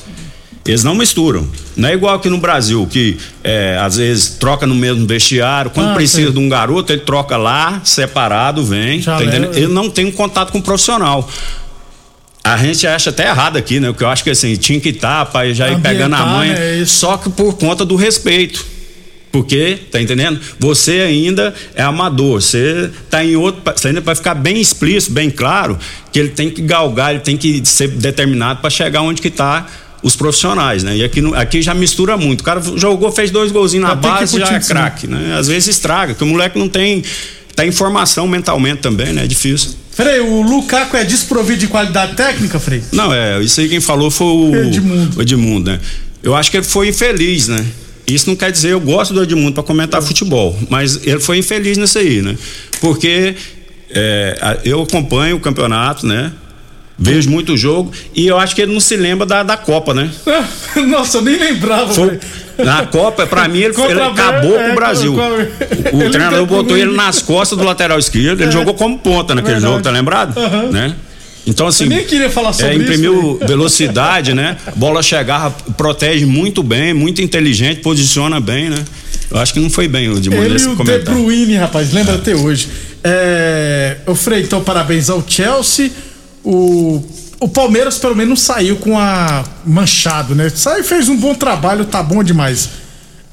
Eles 0.65 0.83
não 0.83 0.95
misturam. 0.95 1.45
Não 1.75 1.89
é 1.89 1.93
igual 1.93 2.15
aqui 2.15 2.29
no 2.29 2.37
Brasil, 2.37 2.87
que 2.89 3.17
é, 3.43 3.77
às 3.81 3.97
vezes 3.97 4.29
troca 4.39 4.65
no 4.65 4.73
mesmo 4.73 5.05
vestiário. 5.05 5.69
Quando 5.71 5.89
Ah, 5.91 5.93
precisa 5.93 6.23
sei. 6.23 6.31
de 6.31 6.39
um 6.39 6.47
garoto, 6.47 6.93
ele 6.93 7.01
troca 7.01 7.35
lá, 7.35 7.81
separado, 7.83 8.63
vem. 8.65 9.01
Tá. 9.01 9.19
Ele 9.21 9.67
não 9.67 9.89
tem 9.89 10.05
um 10.05 10.11
contato 10.11 10.51
com 10.51 10.59
o 10.59 10.61
profissional. 10.61 11.29
A 12.45 12.57
gente 12.57 12.85
acha 12.87 13.09
até 13.09 13.27
errado 13.27 13.57
aqui, 13.57 13.79
né? 13.79 13.87
Porque 13.89 14.03
eu 14.03 14.09
acho 14.09 14.23
que 14.23 14.29
assim, 14.29 14.55
tinha 14.55 14.79
que 14.79 14.89
estar 14.89 15.25
para 15.27 15.53
já 15.53 15.69
ir 15.69 15.79
pegando 15.81 16.15
a 16.15 16.25
manha. 16.25 16.53
né? 16.53 16.77
Isso. 16.77 16.95
Só 16.99 17.17
que 17.17 17.29
por 17.29 17.57
conta 17.57 17.85
do 17.85 17.95
respeito. 17.95 18.65
Porque, 19.31 19.79
tá 19.91 19.99
entendendo? 19.99 20.39
Você 20.59 20.99
ainda 20.99 21.53
é 21.73 21.81
amador, 21.81 22.39
você 22.41 22.91
tá 23.09 23.25
em 23.25 23.35
outro. 23.35 23.61
Você 23.75 23.87
ainda 23.87 23.99
vai 23.99 24.13
ficar 24.13 24.35
bem 24.35 24.61
explícito, 24.61 25.11
bem 25.11 25.29
claro, 25.31 25.77
que 26.11 26.19
ele 26.19 26.29
tem 26.29 26.49
que 26.51 26.61
galgar, 26.61 27.11
ele 27.11 27.19
tem 27.21 27.35
que 27.35 27.61
ser 27.65 27.87
determinado 27.87 28.61
para 28.61 28.69
chegar 28.69 29.01
onde 29.01 29.21
que 29.21 29.31
tá 29.31 29.65
os 30.03 30.15
profissionais, 30.17 30.83
né? 30.83 30.97
E 30.97 31.03
aqui, 31.03 31.21
aqui 31.33 31.61
já 31.61 31.73
mistura 31.73 32.17
muito. 32.17 32.41
O 32.41 32.43
cara 32.43 32.61
jogou, 32.75 33.11
fez 33.11 33.31
dois 33.31 33.51
golzinhos 33.51 33.87
na 33.87 33.95
que 33.95 34.01
base, 34.01 34.37
já 34.37 34.53
é 34.53 34.59
craque, 34.59 35.07
né? 35.07 35.35
Às 35.39 35.47
vezes 35.47 35.69
estraga, 35.69 36.13
porque 36.13 36.25
o 36.25 36.27
moleque 36.27 36.59
não 36.59 36.67
tem. 36.67 37.03
Tá 37.55 37.65
em 37.65 37.71
formação 37.71 38.27
mentalmente 38.27 38.81
também, 38.81 39.13
né? 39.13 39.23
É 39.23 39.27
difícil. 39.27 39.71
Frei, 39.91 40.19
o 40.19 40.41
Lukaku 40.41 40.97
é 40.97 41.03
desprovido 41.03 41.59
de 41.59 41.67
qualidade 41.67 42.15
técnica, 42.15 42.59
Frei? 42.59 42.83
Não, 42.91 43.13
é, 43.13 43.39
isso 43.41 43.61
aí 43.61 43.69
quem 43.69 43.79
falou 43.79 44.09
foi 44.09 44.27
o 44.27 44.55
Edmundo. 44.55 45.19
o 45.19 45.21
Edmundo, 45.21 45.71
né? 45.71 45.79
Eu 46.23 46.35
acho 46.35 46.49
que 46.49 46.57
ele 46.57 46.65
foi 46.65 46.87
infeliz, 46.87 47.47
né? 47.47 47.63
Isso 48.07 48.27
não 48.27 48.35
quer 48.35 48.51
dizer 48.51 48.69
eu 48.69 48.81
gosto 48.81 49.13
do 49.13 49.21
Edmundo 49.21 49.53
para 49.53 49.63
comentar 49.63 50.01
futebol, 50.01 50.57
mas 50.67 50.99
ele 51.03 51.19
foi 51.19 51.37
infeliz 51.37 51.77
nisso 51.77 51.99
aí, 51.99 52.23
né? 52.23 52.35
Porque 52.81 53.35
é, 53.91 54.59
eu 54.65 54.81
acompanho 54.81 55.35
o 55.35 55.39
campeonato, 55.39 56.07
né? 56.07 56.33
Vejo 56.97 57.29
muito 57.29 57.57
jogo 57.57 57.91
e 58.15 58.27
eu 58.27 58.37
acho 58.37 58.53
que 58.55 58.61
ele 58.61 58.71
não 58.71 58.79
se 58.79 58.95
lembra 58.95 59.25
da, 59.25 59.41
da 59.41 59.57
Copa, 59.57 59.93
né? 59.93 60.09
Nossa, 60.87 61.17
eu 61.17 61.21
nem 61.23 61.37
lembrava, 61.37 61.93
Foi- 61.93 62.19
na 62.57 62.85
Copa, 62.85 63.25
pra 63.25 63.47
mim, 63.47 63.59
ele, 63.59 63.73
ele 63.89 64.01
acabou 64.01 64.59
é, 64.59 64.67
com 64.67 64.71
o 64.71 64.75
Brasil. 64.75 65.13
com 65.13 65.97
O, 65.97 66.05
o 66.05 66.11
treinador 66.11 66.41
tentou 66.41 66.57
botou 66.63 66.77
ele 66.77 66.93
nas 66.93 67.19
costas 67.19 67.57
do 67.57 67.63
lateral 67.63 67.97
esquerdo, 67.97 68.41
ele 68.41 68.51
jogou 68.51 68.75
como 68.75 68.99
ponta 68.99 69.33
naquele 69.33 69.53
Verdade. 69.55 69.73
jogo, 69.73 69.83
tá 69.83 69.89
lembrado? 69.89 70.37
Aham. 70.37 70.69
Né? 70.69 70.95
Então, 71.45 71.67
assim. 71.67 71.85
Eu 71.85 71.89
nem 71.89 72.05
queria 72.05 72.29
falar 72.29 72.53
sobre 72.53 72.71
é, 72.71 72.75
isso, 72.75 72.83
imprimiu 72.83 73.39
velocidade, 73.45 74.33
né? 74.33 74.55
Bola 74.75 75.01
chegava, 75.03 75.49
protege 75.75 76.25
muito 76.25 76.63
bem, 76.63 76.93
muito 76.93 77.21
inteligente, 77.21 77.81
posiciona 77.81 78.39
bem, 78.39 78.69
né? 78.69 78.77
Eu 79.29 79.39
acho 79.39 79.51
que 79.53 79.59
não 79.59 79.69
foi 79.69 79.87
bem 79.87 80.09
o 80.09 80.21
de 80.21 80.31
Ele 80.33 80.61
e 80.61 80.67
o 80.67 80.75
De. 80.75 80.99
Bruyne, 80.99 81.55
rapaz, 81.55 81.91
lembra 81.91 82.15
até 82.15 82.35
hoje. 82.35 82.69
É, 83.03 83.97
o 84.05 84.15
Frei, 84.15 84.43
então 84.43 84.63
parabéns 84.63 85.09
ao 85.09 85.23
Chelsea. 85.27 85.91
O, 86.43 87.03
o 87.39 87.47
Palmeiras 87.47 87.97
pelo 87.97 88.15
menos 88.15 88.29
não 88.29 88.35
saiu 88.35 88.75
com 88.77 88.99
a 88.99 89.43
manchado, 89.65 90.35
né? 90.35 90.49
Saiu 90.49 90.83
fez 90.83 91.07
um 91.09 91.17
bom 91.17 91.33
trabalho, 91.35 91.85
tá 91.85 92.01
bom 92.03 92.23
demais. 92.23 92.69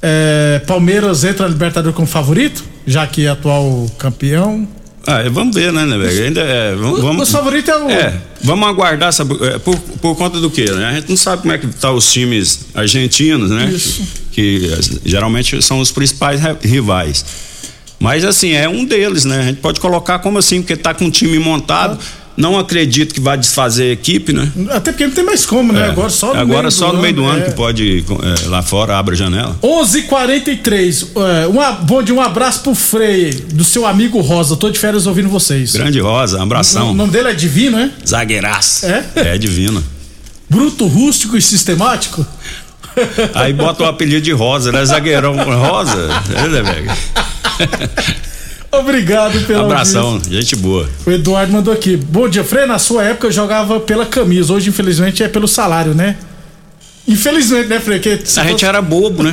É, 0.02 0.62
Palmeiras 0.66 1.24
entra 1.24 1.44
na 1.46 1.52
Libertadores 1.52 1.94
como 1.94 2.06
favorito, 2.08 2.64
já 2.86 3.06
que 3.06 3.26
é 3.26 3.28
atual 3.30 3.90
campeão. 3.98 4.66
Ah, 5.06 5.20
é, 5.22 5.30
vamos 5.30 5.54
ver, 5.54 5.72
né, 5.72 5.84
né, 5.84 5.96
velho? 5.98 6.24
Ainda 6.24 6.40
é, 6.40 6.74
vamos, 6.74 6.98
O, 6.98 7.02
vamos- 7.02 7.28
o 7.28 7.32
favorito 7.32 7.70
é 7.70 7.76
o. 7.84 7.90
É, 7.90 8.20
vamos 8.42 8.68
aguardar, 8.68 9.12
sabe, 9.12 9.34
é, 9.44 9.58
por, 9.58 9.76
por 9.76 10.14
conta 10.14 10.38
do 10.40 10.50
quê? 10.50 10.70
Né? 10.70 10.86
A 10.86 10.92
gente 10.94 11.08
não 11.10 11.16
sabe 11.16 11.42
como 11.42 11.52
é 11.54 11.58
que 11.58 11.66
tá 11.66 11.90
os 11.90 12.10
times 12.12 12.66
argentinos, 12.74 13.50
né? 13.50 13.64
Isso. 13.70 14.02
Que, 14.30 14.70
eh, 14.72 14.98
geralmente 15.04 15.60
são 15.62 15.80
os 15.80 15.90
principais 15.90 16.40
ri- 16.40 16.56
rivais. 16.68 17.24
Mas 17.98 18.24
assim, 18.24 18.52
é 18.52 18.68
um 18.68 18.84
deles, 18.84 19.24
né? 19.24 19.40
A 19.40 19.42
gente 19.44 19.60
pode 19.60 19.80
colocar 19.80 20.18
como 20.20 20.38
assim, 20.38 20.60
porque 20.62 20.76
tá 20.76 20.94
com 20.94 21.06
um 21.06 21.10
time 21.10 21.38
montado. 21.38 21.98
Não 22.36 22.58
acredito 22.58 23.12
que 23.12 23.20
vai 23.20 23.36
desfazer 23.36 23.90
a 23.90 23.92
equipe, 23.92 24.32
né? 24.32 24.50
Até 24.70 24.92
porque 24.92 25.06
não 25.06 25.12
tem 25.12 25.24
mais 25.24 25.44
como, 25.44 25.72
né? 25.72 25.80
É. 25.88 25.90
Agora 25.90 26.08
só 26.08 26.32
no 26.32 26.40
Agora 26.40 26.60
meio 26.62 26.72
só 26.72 26.88
do 26.88 26.96
no 26.96 27.02
meio 27.02 27.14
do 27.14 27.24
ano 27.24 27.42
é. 27.42 27.46
que 27.46 27.52
pode 27.54 28.04
eh, 28.08 28.48
lá 28.48 28.62
fora 28.62 28.96
abre 28.98 29.14
a 29.14 29.18
janela. 29.18 29.56
11:43. 29.62 31.08
É, 31.42 31.46
uma, 31.46 31.72
bom 31.72 32.02
dia, 32.02 32.14
um 32.14 32.20
abraço 32.20 32.60
pro 32.62 32.74
Frei, 32.74 33.30
do 33.52 33.64
seu 33.64 33.86
amigo 33.86 34.20
Rosa. 34.20 34.56
Tô 34.56 34.70
de 34.70 34.78
férias 34.78 35.06
ouvindo 35.06 35.28
vocês. 35.28 35.72
Grande 35.72 36.00
Rosa, 36.00 36.36
um 36.38 36.40
O 36.40 36.42
abração. 36.44 36.94
nome 36.94 37.12
dele 37.12 37.28
é 37.28 37.34
Divino, 37.34 37.78
é? 37.78 37.90
Zagueiraço. 38.06 38.86
É? 38.86 39.04
É 39.16 39.38
divino. 39.38 39.82
Bruto, 40.48 40.86
rústico 40.86 41.36
e 41.36 41.42
sistemático? 41.42 42.26
Aí 43.34 43.52
bota 43.52 43.84
o 43.84 43.86
apelido 43.86 44.20
de 44.22 44.32
Rosa, 44.32 44.72
né? 44.72 44.84
Zagueirão 44.84 45.36
Rosa. 45.36 46.08
É, 46.34 46.48
né, 46.48 46.62
velho? 46.62 46.90
Obrigado 48.72 49.40
pelo 49.46 49.64
Abração, 49.64 50.20
gente 50.30 50.54
boa. 50.54 50.88
O 51.04 51.10
Eduardo 51.10 51.52
mandou 51.52 51.74
aqui. 51.74 51.96
Bom 51.96 52.28
dia, 52.28 52.44
Frei. 52.44 52.66
Na 52.66 52.78
sua 52.78 53.02
época 53.04 53.26
eu 53.26 53.32
jogava 53.32 53.80
pela 53.80 54.06
camisa. 54.06 54.52
Hoje, 54.52 54.68
infelizmente, 54.68 55.22
é 55.24 55.28
pelo 55.28 55.48
salário, 55.48 55.92
né? 55.92 56.16
Infelizmente, 57.06 57.68
né, 57.68 57.80
Frei? 57.80 57.98
Que 57.98 58.20
A 58.36 58.44
gente 58.44 58.64
era 58.64 58.80
bobo, 58.80 59.24
né? 59.24 59.32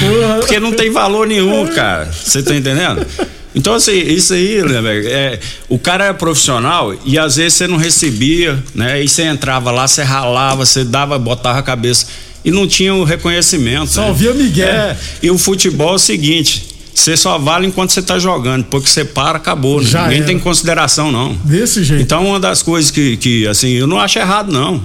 Porra. 0.00 0.38
Porque 0.40 0.60
não 0.60 0.72
tem 0.72 0.90
valor 0.90 1.26
nenhum, 1.26 1.66
cara. 1.68 2.10
Você 2.12 2.42
tá 2.42 2.54
entendendo? 2.54 3.06
Então, 3.54 3.74
assim, 3.74 3.98
isso 3.98 4.34
aí, 4.34 4.62
né, 4.62 4.80
é, 5.06 5.40
o 5.68 5.78
cara 5.78 6.04
é 6.04 6.12
profissional 6.12 6.94
e 7.04 7.18
às 7.18 7.36
vezes 7.36 7.54
você 7.54 7.66
não 7.66 7.76
recebia, 7.76 8.62
né? 8.74 9.02
E 9.02 9.08
você 9.08 9.22
entrava 9.22 9.70
lá, 9.70 9.88
você 9.88 10.02
ralava, 10.02 10.64
você 10.64 10.84
dava, 10.84 11.18
botava 11.18 11.58
a 11.58 11.62
cabeça 11.62 12.06
e 12.44 12.50
não 12.50 12.66
tinha 12.66 12.94
o 12.94 13.04
reconhecimento. 13.04 13.88
Só 13.88 14.02
né? 14.02 14.08
ouvia 14.08 14.32
Miguel. 14.32 14.68
É, 14.68 14.96
e 15.22 15.30
o 15.30 15.38
futebol 15.38 15.92
é 15.92 15.94
o 15.94 15.98
seguinte: 15.98 16.66
você 16.94 17.16
só 17.16 17.38
vale 17.38 17.66
enquanto 17.66 17.90
você 17.90 18.02
tá 18.02 18.18
jogando, 18.18 18.64
porque 18.64 18.88
você 18.88 19.04
para, 19.04 19.38
acabou. 19.38 19.80
Né? 19.80 19.88
Já 19.88 20.02
Ninguém 20.02 20.18
era. 20.18 20.26
tem 20.26 20.38
consideração, 20.38 21.10
não. 21.10 21.34
Desse 21.44 21.82
jeito. 21.82 22.02
Então, 22.02 22.26
uma 22.26 22.40
das 22.40 22.62
coisas 22.62 22.90
que, 22.90 23.16
que 23.16 23.46
assim, 23.46 23.70
eu 23.70 23.86
não 23.86 23.98
acho 23.98 24.18
errado, 24.18 24.52
não. 24.52 24.82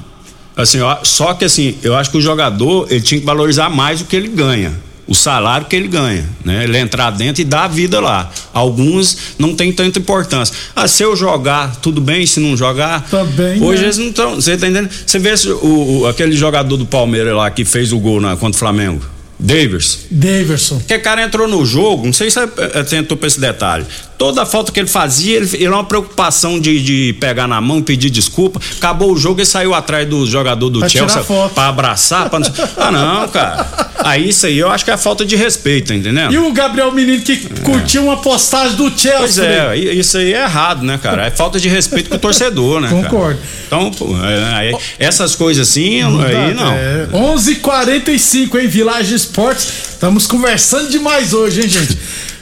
Assim, 0.56 0.80
ó, 0.80 0.98
só 1.04 1.34
que 1.34 1.44
assim, 1.44 1.76
eu 1.84 1.96
acho 1.96 2.10
que 2.10 2.18
o 2.18 2.22
jogador, 2.22 2.88
ele 2.90 3.02
tinha 3.02 3.20
que 3.20 3.26
valorizar 3.26 3.70
mais 3.70 4.00
o 4.00 4.06
que 4.06 4.16
ele 4.16 4.30
ganha. 4.30 4.74
O 5.08 5.14
salário 5.14 5.68
que 5.68 5.76
ele 5.76 5.88
ganha, 5.88 6.28
né? 6.44 6.64
Ele 6.64 6.78
entrar 6.80 7.12
dentro 7.12 7.40
e 7.42 7.46
dar 7.46 7.66
a 7.66 7.68
vida 7.68 8.00
lá. 8.00 8.32
Alguns 8.52 9.16
não 9.38 9.54
tem 9.54 9.72
tanta 9.72 10.00
importância. 10.00 10.56
Ah, 10.76 10.88
se 10.88 11.04
eu 11.04 11.16
jogar, 11.16 11.76
tudo 11.76 12.02
bem, 12.02 12.26
se 12.26 12.40
não 12.40 12.58
jogar. 12.58 13.08
Também, 13.10 13.62
Hoje 13.62 13.82
né? 13.82 13.86
eles 13.88 13.98
não 14.00 14.08
estão. 14.08 14.36
Você 14.36 14.58
tá 14.58 14.68
entendendo? 14.68 14.90
Você 15.06 15.20
vê 15.20 15.30
esse- 15.30 15.50
o, 15.50 16.00
o- 16.02 16.08
aquele 16.08 16.36
jogador 16.36 16.76
do 16.76 16.86
Palmeiras 16.88 17.36
lá 17.36 17.52
que 17.52 17.64
fez 17.64 17.94
o 17.94 18.00
gol 18.00 18.20
na, 18.20 18.36
contra 18.36 18.56
o 18.56 18.60
Flamengo, 18.60 19.00
Davis. 19.40 20.08
Daverson. 20.10 20.78
Porque 20.80 20.96
o 20.96 21.02
cara 21.02 21.22
entrou 21.24 21.48
no 21.48 21.64
jogo, 21.66 22.06
não 22.06 22.14
sei 22.14 22.32
se 22.32 22.40
você 22.40 22.50
eh, 22.62 22.80
atentou 22.80 23.16
pra 23.18 23.28
esse 23.28 23.40
detalhe. 23.40 23.86
Toda 24.18 24.42
a 24.44 24.46
falta 24.46 24.72
que 24.72 24.80
ele 24.80 24.88
fazia, 24.88 25.36
ele, 25.38 25.50
ele 25.54 25.66
era 25.66 25.76
uma 25.76 25.84
preocupação 25.84 26.58
de, 26.60 26.82
de 26.82 27.14
pegar 27.20 27.48
na 27.48 27.60
mão, 27.60 27.82
pedir 27.82 28.10
desculpa. 28.10 28.62
Acabou 28.78 29.12
o 29.12 29.18
jogo 29.18 29.42
e 29.42 29.46
saiu 29.46 29.74
atrás 29.74 30.08
do 30.08 30.26
jogador 30.26 30.70
do 30.70 30.80
Pra 30.80 30.88
Chelsea 30.90 31.22
pra 31.54 31.68
abraçar. 31.68 32.30
Pra 32.30 32.40
não... 32.40 32.48
ah, 32.78 32.92
não, 32.92 33.28
cara. 33.28 33.94
Aí 34.06 34.30
isso 34.30 34.46
aí 34.46 34.58
eu 34.60 34.70
acho 34.70 34.86
que 34.86 34.92
é 34.92 34.98
falta 34.98 35.26
de 35.26 35.36
respeito, 35.36 35.92
entendendo? 35.94 36.32
E 36.32 36.38
o 36.38 36.54
Gabriel 36.54 36.92
Menino 36.92 37.24
que 37.24 37.38
curtiu 37.62 38.04
uma 38.04 38.18
postagem 38.22 38.76
do 38.76 38.88
Chelsea. 38.90 39.18
Pois 39.18 39.38
é, 39.40 39.78
i- 39.78 40.00
isso 40.00 40.18
aí 40.18 40.32
é 40.34 40.44
errado, 40.44 40.84
né, 40.84 41.00
cara? 41.02 41.26
É 41.26 41.32
falta 41.32 41.60
de 41.60 41.68
respeito 41.68 42.10
com 42.10 42.16
o 42.16 42.20
torcedor, 42.20 42.80
né? 42.80 42.90
cara? 42.90 43.04
Concordo. 43.04 43.40
Então, 43.66 43.92
pô, 43.92 44.16
é, 44.24 44.72
essas 45.00 45.36
coisas 45.36 45.68
assim, 45.68 46.02
aí 46.04 46.54
não. 46.54 46.72
É, 46.74 47.08
11:45 47.12 48.60
hein, 48.60 48.68
Village 48.68 49.16
Esportes. 49.16 49.68
Estamos 49.92 50.28
conversando 50.28 50.90
demais 50.90 51.34
hoje, 51.34 51.62
hein, 51.62 51.68
gente? 51.70 51.98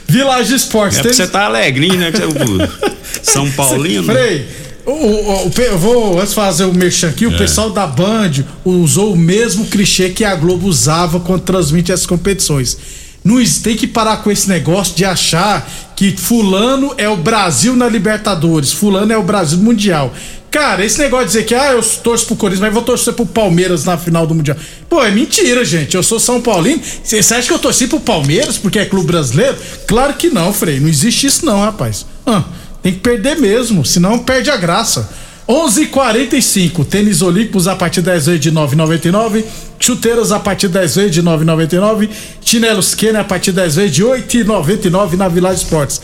Village 0.06 0.54
Esportes. 0.54 0.98
É 0.98 1.02
porque 1.02 1.14
você 1.14 1.26
tá 1.26 1.46
alegrinho, 1.46 1.96
né? 1.96 2.10
você- 2.12 2.92
São 3.22 3.50
Paulino. 3.52 4.04
Frei, 4.04 4.46
o, 4.86 4.90
o- 4.90 5.48
o 5.48 5.52
eu 5.60 5.78
vou 5.78 6.20
antes 6.20 6.34
fazer 6.34 6.64
o 6.64 6.74
merchan 6.74 7.08
aqui. 7.08 7.26
O 7.26 7.34
É. 7.34 7.38
pessoal 7.38 7.70
da 7.70 7.86
Band 7.86 8.30
usou 8.64 9.12
o 9.12 9.16
mesmo 9.16 9.64
clichê 9.66 10.10
que 10.10 10.24
a 10.24 10.34
Globo 10.34 10.66
usava 10.66 11.20
quando 11.20 11.42
transmite 11.42 11.92
as 11.92 12.04
competições. 12.06 12.76
Não 13.24 13.42
tem 13.62 13.74
que 13.76 13.86
parar 13.86 14.18
com 14.18 14.30
esse 14.30 14.48
negócio 14.48 14.94
de 14.94 15.04
achar 15.04 15.66
que 15.96 16.14
Fulano 16.14 16.92
é 16.98 17.08
o 17.08 17.16
Brasil 17.16 17.74
na 17.74 17.88
Libertadores, 17.88 18.70
Fulano 18.72 19.12
é 19.12 19.16
o 19.16 19.22
Brasil 19.22 19.56
no 19.58 19.64
Mundial. 19.64 20.12
Cara, 20.50 20.84
esse 20.84 20.98
negócio 21.00 21.26
de 21.26 21.32
dizer 21.32 21.44
que 21.46 21.54
ah, 21.54 21.72
eu 21.72 21.82
torço 21.82 22.26
pro 22.26 22.36
Corinthians, 22.36 22.60
mas 22.60 22.72
vou 22.72 22.82
torcer 22.82 23.12
pro 23.14 23.26
Palmeiras 23.26 23.84
na 23.84 23.96
final 23.98 24.24
do 24.26 24.34
Mundial. 24.36 24.56
Pô, 24.88 25.02
é 25.02 25.10
mentira, 25.10 25.64
gente. 25.64 25.96
Eu 25.96 26.02
sou 26.02 26.20
São 26.20 26.40
Paulino. 26.40 26.80
Você 27.02 27.16
acha 27.18 27.42
que 27.48 27.52
eu 27.52 27.58
torci 27.58 27.88
pro 27.88 27.98
Palmeiras 27.98 28.56
porque 28.58 28.78
é 28.78 28.84
clube 28.84 29.06
brasileiro? 29.08 29.56
Claro 29.88 30.12
que 30.14 30.28
não, 30.30 30.52
Frei. 30.52 30.78
Não 30.78 30.88
existe 30.88 31.26
isso, 31.26 31.44
não, 31.44 31.58
rapaz. 31.60 32.06
Ah, 32.24 32.44
tem 32.84 32.92
que 32.92 33.00
perder 33.00 33.38
mesmo, 33.38 33.82
senão 33.82 34.18
perde 34.18 34.50
a 34.50 34.58
graça. 34.58 35.08
11:45 35.48 36.84
Tênis 36.84 37.22
Olímpicos 37.22 37.66
a 37.66 37.74
partir 37.74 38.02
10 38.02 38.26
vezes 38.26 38.40
de 38.42 38.52
9,99. 38.52 39.42
Chuteiras 39.80 40.30
a 40.30 40.38
partir 40.38 40.68
10 40.68 40.96
vezes 40.96 41.10
de 41.12 41.22
9,99. 41.22 42.10
Chinelos 42.42 42.94
Kenner 42.94 43.22
a 43.22 43.24
partir 43.24 43.52
10 43.52 43.76
vezes 43.76 43.94
de 43.94 44.04
8,99 44.04 45.16
na 45.16 45.28
Village 45.28 45.62
Esportes. 45.62 46.02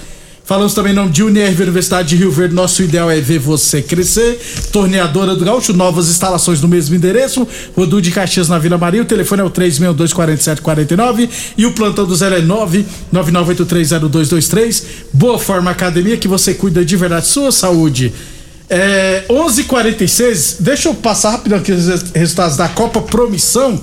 Falamos 0.51 0.75
também 0.75 0.93
nome 0.93 1.13
de 1.13 1.23
Unirv 1.23 1.63
Universidade 1.63 2.09
de 2.09 2.17
Rio 2.17 2.33
Verde. 2.33 2.57
Nosso 2.57 2.83
ideal 2.83 3.09
é 3.09 3.21
ver 3.21 3.39
você 3.39 3.81
crescer. 3.81 4.37
Torneadora 4.73 5.37
do 5.37 5.45
Gaúcho, 5.45 5.73
novas 5.73 6.11
instalações 6.11 6.61
no 6.61 6.67
mesmo 6.67 6.97
endereço. 6.97 7.47
Rodu 7.77 8.03
de 8.03 8.11
Caxias 8.11 8.49
na 8.49 8.59
Vila 8.59 8.77
Maria. 8.77 9.01
O 9.01 9.05
telefone 9.05 9.43
é 9.43 9.45
o 9.45 9.51
362-4749 9.51 11.29
e 11.57 11.67
o 11.67 11.73
plantão 11.73 12.05
do 12.05 12.17
zero 12.17 12.35
é 12.35 12.43
999830223. 12.43 14.83
Boa 15.13 15.39
Forma 15.39 15.71
Academia, 15.71 16.17
que 16.17 16.27
você 16.27 16.53
cuida 16.53 16.85
de 16.85 16.97
verdade 16.97 17.29
sua 17.29 17.53
saúde. 17.53 18.13
É, 18.69 19.27
11:46. 19.31 20.57
Deixa 20.59 20.89
eu 20.89 20.97
passar 20.97 21.31
rápido 21.31 21.55
aqui 21.55 21.71
os 21.71 21.87
resultados 22.13 22.57
da 22.57 22.69
Copa 22.69 23.01
Promissão. 23.01 23.81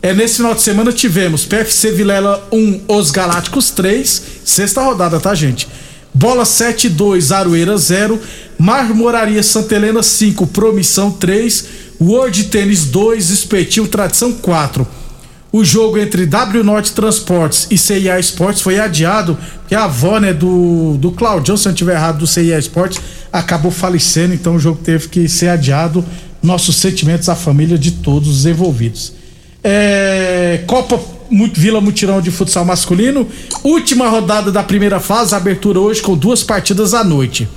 É, 0.00 0.14
nesse 0.14 0.36
final 0.36 0.54
de 0.54 0.62
semana 0.62 0.90
tivemos 0.90 1.44
PFC 1.44 1.90
Vilela 1.90 2.48
1, 2.50 2.80
Os 2.88 3.10
Galácticos 3.10 3.68
3, 3.70 4.22
sexta 4.42 4.80
rodada, 4.80 5.20
tá, 5.20 5.34
gente? 5.34 5.68
Bola 6.14 6.44
7-2, 6.44 7.34
Aroeira 7.34 7.76
0, 7.76 8.20
Marmoraria 8.58 9.42
Santa 9.42 9.74
Helena 9.74 10.02
5, 10.02 10.46
Promissão 10.48 11.10
3, 11.10 11.66
World 12.00 12.44
Tênis 12.44 12.86
2, 12.86 13.30
Espetil 13.30 13.86
Tradição 13.86 14.32
4. 14.32 14.86
O 15.50 15.64
jogo 15.64 15.96
entre 15.96 16.26
W 16.26 16.62
Norte 16.62 16.92
Transportes 16.92 17.66
e 17.70 17.78
CIA 17.78 18.20
Esportes 18.20 18.60
foi 18.60 18.78
adiado, 18.78 19.38
porque 19.60 19.74
a 19.74 19.84
avó 19.84 20.18
né, 20.18 20.32
do, 20.32 20.98
do 20.98 21.10
Claudio, 21.12 21.56
se 21.56 21.66
eu 21.66 21.70
não 21.70 21.74
estiver 21.74 21.94
errado, 21.94 22.18
do 22.18 22.26
CIA 22.26 22.58
Esportes, 22.58 23.00
acabou 23.32 23.70
falecendo, 23.70 24.34
então 24.34 24.56
o 24.56 24.58
jogo 24.58 24.80
teve 24.82 25.08
que 25.08 25.28
ser 25.28 25.48
adiado. 25.48 26.04
Nossos 26.42 26.76
sentimentos 26.76 27.28
à 27.28 27.34
família 27.34 27.78
de 27.78 27.92
todos 27.92 28.28
os 28.28 28.46
envolvidos. 28.46 29.14
É, 29.64 30.62
Copa 30.66 31.00
Vila 31.54 31.80
Mutirão 31.80 32.20
de 32.20 32.30
Futsal 32.30 32.64
Masculino, 32.64 33.28
última 33.62 34.08
rodada 34.08 34.50
da 34.50 34.62
primeira 34.62 35.00
fase, 35.00 35.34
abertura 35.34 35.80
hoje 35.80 36.00
com 36.00 36.16
duas 36.16 36.42
partidas 36.42 36.94
à 36.94 37.04
noite. 37.04 37.48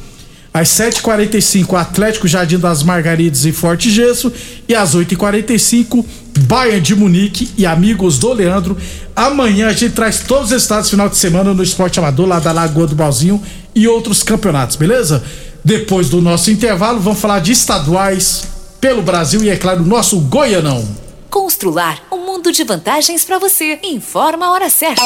Às 0.53 0.67
7h45, 0.69 1.79
Atlético 1.79 2.27
Jardim 2.27 2.59
das 2.59 2.83
Margaridas 2.83 3.45
e 3.45 3.53
Forte 3.53 3.89
Gesso. 3.89 4.31
E 4.67 4.75
às 4.75 4.93
8h45, 4.93 6.03
Bayern 6.39 6.81
de 6.81 6.93
Munique 6.93 7.49
e 7.57 7.65
Amigos 7.65 8.19
do 8.19 8.33
Leandro. 8.33 8.75
Amanhã 9.15 9.67
a 9.67 9.71
gente 9.71 9.93
traz 9.93 10.19
todos 10.19 10.51
os 10.51 10.61
estados 10.61 10.89
final 10.89 11.07
de 11.07 11.15
semana 11.15 11.53
no 11.53 11.63
Esporte 11.63 11.99
Amador, 11.99 12.27
lá 12.27 12.39
da 12.39 12.51
Lagoa 12.51 12.85
do 12.85 12.95
Balzinho 12.95 13.41
e 13.73 13.87
outros 13.87 14.23
campeonatos, 14.23 14.75
beleza? 14.75 15.23
Depois 15.63 16.09
do 16.09 16.21
nosso 16.21 16.51
intervalo, 16.51 16.99
vamos 16.99 17.21
falar 17.21 17.39
de 17.39 17.53
estaduais 17.53 18.43
pelo 18.81 19.01
Brasil 19.01 19.41
e, 19.43 19.49
é 19.49 19.55
claro, 19.55 19.85
nosso 19.85 20.19
Goianão. 20.19 20.85
Constrular 21.29 22.01
mundo 22.41 22.51
de 22.51 22.63
vantagens 22.63 23.24
para 23.24 23.38
você. 23.38 23.79
Informa 23.83 24.48
a 24.48 24.51
hora 24.51 24.67
certa. 24.67 25.03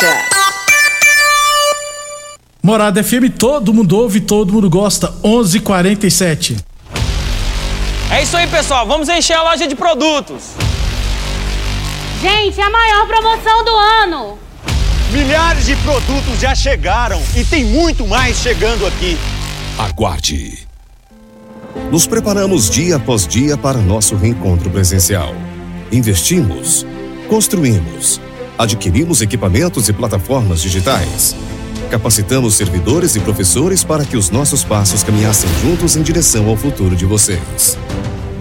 Morada 2.64 3.04
FM, 3.04 3.30
todo 3.38 3.74
mundo 3.74 3.98
ouve, 3.98 4.22
todo 4.22 4.54
mundo 4.54 4.70
gosta. 4.70 5.14
11:47. 5.22 6.56
É 8.10 8.24
isso 8.24 8.38
aí, 8.38 8.48
pessoal. 8.48 8.88
Vamos 8.88 9.10
encher 9.10 9.34
a 9.34 9.44
loja 9.44 9.68
de 9.68 9.76
produtos. 9.76 10.44
Gente, 12.22 12.60
é 12.60 12.64
a 12.64 12.70
maior 12.70 13.06
promoção 13.06 13.66
do 13.66 13.76
ano. 13.76 14.40
Milhares 15.12 15.66
de 15.66 15.76
produtos 15.78 16.40
já 16.40 16.56
chegaram 16.56 17.22
e 17.36 17.44
tem 17.44 17.66
muito 17.66 18.08
mais 18.08 18.38
chegando 18.38 18.88
aqui. 18.88 19.18
Aguarde. 19.78 20.66
Nos 21.92 22.08
preparamos 22.08 22.70
dia 22.70 22.96
após 22.96 23.28
dia 23.28 23.58
para 23.58 23.78
nosso 23.78 24.16
reencontro 24.16 24.70
presencial. 24.70 25.36
Investimos, 25.92 26.86
construímos, 27.26 28.22
adquirimos 28.58 29.22
equipamentos 29.22 29.90
e 29.90 29.94
plataformas 29.94 30.62
digitais. 30.62 31.36
Capacitamos 31.90 32.56
servidores 32.56 33.16
e 33.16 33.20
professores 33.20 33.84
para 33.84 34.06
que 34.06 34.18
os 34.18 34.30
nossos 34.30 34.64
passos 34.64 35.04
caminhassem 35.04 35.50
juntos 35.62 35.96
em 35.96 36.02
direção 36.02 36.48
ao 36.48 36.58
futuro 36.58 36.96
de 36.96 37.06
vocês. 37.06 37.78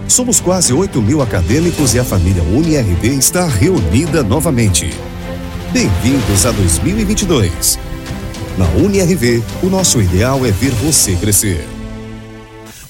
Somos 0.07 0.39
quase 0.39 0.73
8 0.73 1.01
mil 1.01 1.21
acadêmicos 1.21 1.93
e 1.93 1.99
a 1.99 2.03
família 2.03 2.43
UniRV 2.43 3.07
está 3.09 3.47
reunida 3.47 4.23
novamente. 4.23 4.93
Bem-vindos 5.71 6.45
a 6.45 6.51
2022. 6.51 7.79
Na 8.57 8.65
UniRV, 8.81 9.43
o 9.61 9.67
nosso 9.67 9.99
ideal 9.99 10.45
é 10.45 10.51
ver 10.51 10.71
você 10.71 11.15
crescer. 11.15 11.74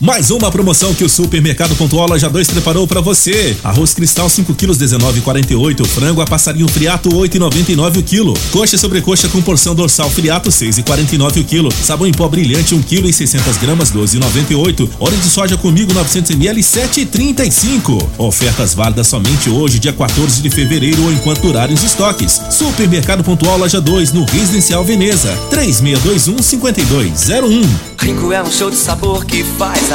Mais 0.06 0.30
uma 0.30 0.52
promoção 0.52 0.94
que 0.94 1.04
o 1.04 1.10
Supermercado 1.10 1.76
Pontual 1.76 2.08
Loja 2.08 2.30
2 2.30 2.52
preparou 2.52 2.86
para 2.86 3.02
você. 3.02 3.58
Arroz 3.64 3.92
cristal 3.92 4.30
5 4.30 4.54
quilos 4.54 4.78
19,48. 4.78 5.84
Frango 5.88 6.22
a 6.22 6.28
passarinho 6.28 6.68
friato 6.68 7.10
8,99 7.10 7.98
o 7.98 8.04
quilo. 8.04 8.34
Coxa 8.52 8.78
sobre 8.78 9.02
coxa 9.02 9.28
com 9.28 9.42
porção 9.42 9.74
dorsal 9.74 10.08
friato 10.12 10.52
6,49 10.52 11.42
o 11.42 11.44
quilo. 11.44 11.72
Sabão 11.72 12.06
em 12.06 12.12
pó 12.12 12.28
brilhante 12.28 12.76
1 12.76 12.84
quilo 12.84 13.10
e 13.10 13.14
600 13.14 13.58
gramas 13.58 13.92
12,98. 13.92 14.88
Óleo 15.00 15.18
de 15.18 15.28
soja 15.28 15.58
comigo 15.58 15.92
900 15.92 16.30
ml 16.36 16.62
7,35. 16.62 18.08
Ofertas 18.20 18.76
válidas 18.76 19.08
somente 19.08 19.50
hoje, 19.50 19.80
dia 19.80 19.92
14 19.92 20.40
de 20.40 20.52
fevereiro 20.52 21.04
ou 21.04 21.12
enquanto 21.12 21.42
durarem 21.42 21.74
os 21.74 21.82
estoques. 21.82 22.40
Supermercado 22.52 23.24
Pontual 23.24 23.58
Loja 23.58 23.82
2 23.82 24.14
no 24.14 24.24
Residencial 24.26 24.84
Veneza 24.84 25.36
3621 25.50 26.44
5201. 26.44 27.96
Rico 28.00 28.32
é 28.32 28.44
um 28.44 28.52
show 28.52 28.70
de 28.70 28.76
sabor 28.76 29.26
que 29.26 29.44
faz 29.44 29.92
a 29.92 29.95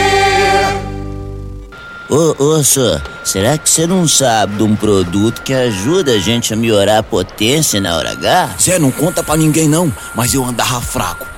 Ô, 2.13 2.35
ô, 2.43 2.61
senhor, 2.61 3.01
será 3.23 3.57
que 3.57 3.69
você 3.69 3.87
não 3.87 4.05
sabe 4.05 4.57
de 4.57 4.63
um 4.63 4.75
produto 4.75 5.41
que 5.41 5.53
ajuda 5.53 6.11
a 6.11 6.19
gente 6.19 6.53
a 6.53 6.57
melhorar 6.57 6.97
a 6.97 7.03
potência 7.03 7.79
na 7.79 7.95
hora 7.95 8.11
H? 8.11 8.55
Zé, 8.59 8.77
não 8.77 8.91
conta 8.91 9.23
pra 9.23 9.37
ninguém 9.37 9.69
não, 9.69 9.89
mas 10.13 10.33
eu 10.33 10.43
andava 10.43 10.81
fraco. 10.81 11.30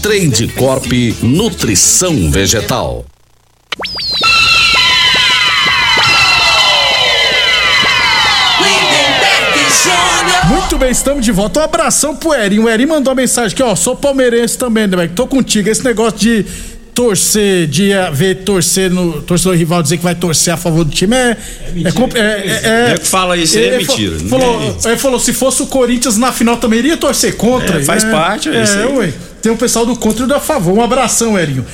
Trade 0.00 0.48
Corp 0.56 0.86
Nutrição 1.22 2.30
Vegetal. 2.30 3.04
Muito 10.48 10.76
bem, 10.78 10.90
estamos 10.90 11.24
de 11.24 11.32
volta. 11.32 11.60
Um 11.60 11.64
abração 11.64 12.14
pro 12.16 12.32
Erinho. 12.34 12.64
O 12.64 12.68
Erinho 12.68 12.88
mandou 12.88 13.12
uma 13.12 13.20
mensagem 13.20 13.52
aqui, 13.52 13.62
ó. 13.62 13.74
Sou 13.74 13.96
palmeirense 13.96 14.56
também, 14.58 14.86
né? 14.86 15.08
Tô 15.14 15.26
contigo. 15.26 15.68
Esse 15.68 15.84
negócio 15.84 16.18
de 16.18 16.44
torcer, 16.94 17.66
de 17.68 17.90
ver 18.12 18.36
torcer 18.44 18.90
no 18.90 19.22
torcedor 19.22 19.56
rival 19.56 19.82
dizer 19.82 19.96
que 19.96 20.04
vai 20.04 20.14
torcer 20.14 20.52
a 20.52 20.56
favor 20.56 20.84
do 20.84 20.90
time 20.90 21.16
é. 21.16 21.36
É, 21.84 21.92
compl- 21.92 22.16
é, 22.18 22.20
é, 22.20 22.92
É 22.92 22.98
que 22.98 23.06
fala 23.06 23.36
isso 23.36 23.56
aí 23.56 23.66
é 23.68 23.78
mentira. 23.78 24.18
Falou, 24.28 24.76
é 24.84 24.88
ele 24.88 24.96
falou: 24.98 25.18
se 25.20 25.32
fosse 25.32 25.62
o 25.62 25.66
Corinthians 25.66 26.16
na 26.18 26.32
final 26.32 26.56
também 26.56 26.80
iria 26.80 26.96
torcer 26.96 27.36
contra. 27.36 27.80
É, 27.80 27.84
faz 27.84 28.04
parte, 28.04 28.48
é 28.50 28.62
É, 28.62 28.86
ué. 28.86 29.12
Tem 29.42 29.50
um 29.50 29.56
pessoal 29.56 29.84
do 29.84 29.96
contra 29.96 30.24
e 30.24 30.28
do 30.28 30.34
a 30.34 30.40
favor. 30.40 30.72
Um 30.72 30.80
abração, 30.80 31.36
Erinho. 31.36 31.66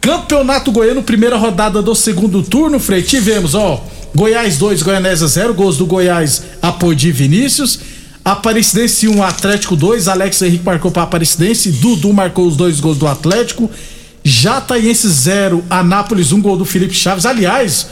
Campeonato 0.00 0.72
Goiano, 0.72 1.02
primeira 1.02 1.36
rodada 1.36 1.82
do 1.82 1.94
segundo 1.94 2.42
turno, 2.42 2.80
Frei. 2.80 3.02
Tivemos, 3.02 3.54
ó, 3.54 3.84
Goiás 4.14 4.56
2, 4.56 4.82
Goianésia 4.82 5.26
0, 5.26 5.52
gols 5.52 5.76
do 5.76 5.84
Goiás, 5.84 6.42
apoio 6.62 6.96
de 6.96 7.12
Vinícius. 7.12 7.78
Aparecidense 8.24 9.06
1, 9.06 9.22
Atlético 9.22 9.76
2, 9.76 10.08
Alex 10.08 10.40
Henrique 10.40 10.64
marcou 10.64 10.90
para 10.90 11.02
Aparecidense, 11.02 11.70
Dudu 11.70 12.12
marcou 12.12 12.46
os 12.46 12.56
dois 12.56 12.80
gols 12.80 12.96
do 12.96 13.06
Atlético. 13.06 13.70
Jataiense 14.24 15.06
0, 15.08 15.62
Anápolis 15.68 16.32
1, 16.32 16.40
gol 16.40 16.56
do 16.56 16.64
Felipe 16.64 16.94
Chaves. 16.94 17.26
Aliás, 17.26 17.86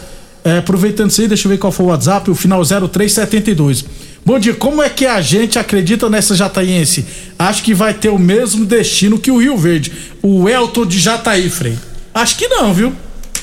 é, 0.45 0.59
aproveitando 0.59 1.11
isso 1.11 1.21
aí, 1.21 1.29
deixa 1.29 1.47
eu 1.47 1.51
ver 1.51 1.59
qual 1.59 1.71
foi 1.71 1.85
o 1.85 1.89
WhatsApp, 1.91 2.31
o 2.31 2.35
final 2.35 2.63
0372. 2.63 3.85
Bom 4.29 4.39
dia, 4.39 4.53
como 4.53 4.83
é 4.83 4.91
que 4.91 5.07
a 5.07 5.23
gente 5.23 5.59
acredita 5.59 6.11
nessa 6.11 6.37
Jataiense? 6.37 7.07
Acho 7.39 7.63
que 7.63 7.73
vai 7.73 7.95
ter 7.95 8.11
o 8.11 8.19
mesmo 8.19 8.67
destino 8.67 9.19
que 9.19 9.31
o 9.31 9.39
Rio 9.39 9.57
Verde. 9.57 9.91
O 10.21 10.47
Elton 10.47 10.85
de 10.85 10.99
Jataí, 10.99 11.49
Frei. 11.49 11.79
Acho 12.13 12.37
que 12.37 12.47
não, 12.47 12.75
viu? 12.75 12.93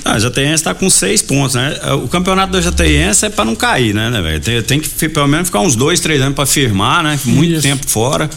Ah, 0.04 0.12
a 0.12 0.20
Jataiense 0.20 0.64
tá 0.64 0.76
com 0.76 0.88
seis 0.88 1.24
pontos, 1.24 1.56
né? 1.56 1.76
O 2.04 2.08
campeonato 2.08 2.54
da 2.54 2.62
Jataiense 2.62 3.26
é 3.26 3.30
pra 3.30 3.44
não 3.44 3.56
cair, 3.56 3.96
né, 3.96 4.12
né, 4.12 4.22
velho? 4.22 4.40
Tem, 4.40 4.62
tem 4.62 4.80
que 4.80 5.10
pelo 5.10 5.28
menos 5.28 5.48
ficar 5.48 5.62
uns 5.62 5.76
dois, 5.76 6.00
três 6.00 6.22
anos 6.22 6.36
pra 6.36 6.46
firmar, 6.46 7.02
né? 7.02 7.20
Muito 7.26 7.64
tempo 7.64 7.90
fora. 7.90 8.30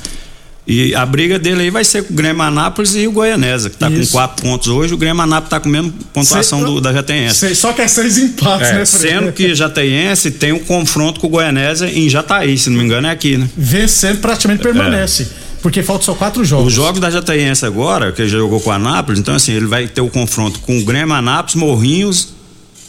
E 0.71 0.95
a 0.95 1.07
briga 1.07 1.39
dele 1.39 1.63
aí 1.63 1.71
vai 1.71 1.83
ser 1.83 2.03
com 2.05 2.13
o 2.13 2.17
Grêmio 2.17 2.43
Anápolis 2.43 2.95
e 2.95 3.07
o 3.09 3.11
Goianésia, 3.13 3.71
que 3.71 3.77
tá 3.79 3.89
Isso. 3.91 4.13
com 4.13 4.19
quatro 4.19 4.43
pontos 4.45 4.69
hoje. 4.69 4.93
O 4.93 4.99
Grêmio 4.99 5.23
Anápolis 5.23 5.49
tá 5.49 5.59
com 5.61 5.69
a 5.71 5.73
mesma 5.73 5.91
pontuação 6.13 6.59
Sei- 6.59 6.69
do, 6.69 6.81
da 6.81 6.93
Jataiense. 6.93 7.35
Sei, 7.37 7.55
só 7.55 7.73
que 7.73 7.81
é 7.81 7.89
seis 7.89 8.19
empates, 8.19 8.69
É, 8.69 8.75
né, 8.75 8.85
Frei? 8.85 9.11
sendo 9.13 9.33
que 9.33 9.55
Jataiense 9.55 10.31
tem 10.33 10.53
um 10.53 10.59
confronto 10.59 11.21
com 11.21 11.27
o 11.27 11.31
Goianésia 11.31 11.87
em 11.87 12.07
Jataí, 12.11 12.59
se 12.59 12.69
não 12.69 12.77
me 12.77 12.85
engano 12.85 13.07
é 13.07 13.11
aqui, 13.11 13.39
né? 13.39 13.49
Vencendo 13.57 14.19
praticamente 14.19 14.63
permanece. 14.63 15.27
Porque 15.63 15.83
faltam 15.83 16.05
só 16.05 16.15
quatro 16.15 16.45
jogos. 16.45 16.67
Os 16.69 16.73
jogos 16.75 17.01
da 17.01 17.11
Jataiense 17.11 17.65
agora, 17.65 18.13
que 18.13 18.21
ele 18.21 18.29
jogou 18.29 18.61
com 18.61 18.69
o 18.69 18.73
Anápolis, 18.73 19.19
então 19.19 19.35
assim, 19.35 19.53
ele 19.53 19.67
vai 19.67 19.89
ter 19.89 20.03
o 20.03 20.09
confronto 20.09 20.61
com 20.61 20.79
o 20.79 20.85
Grêmio 20.85 21.15
Anápolis, 21.15 21.55
Morrinhos 21.57 22.29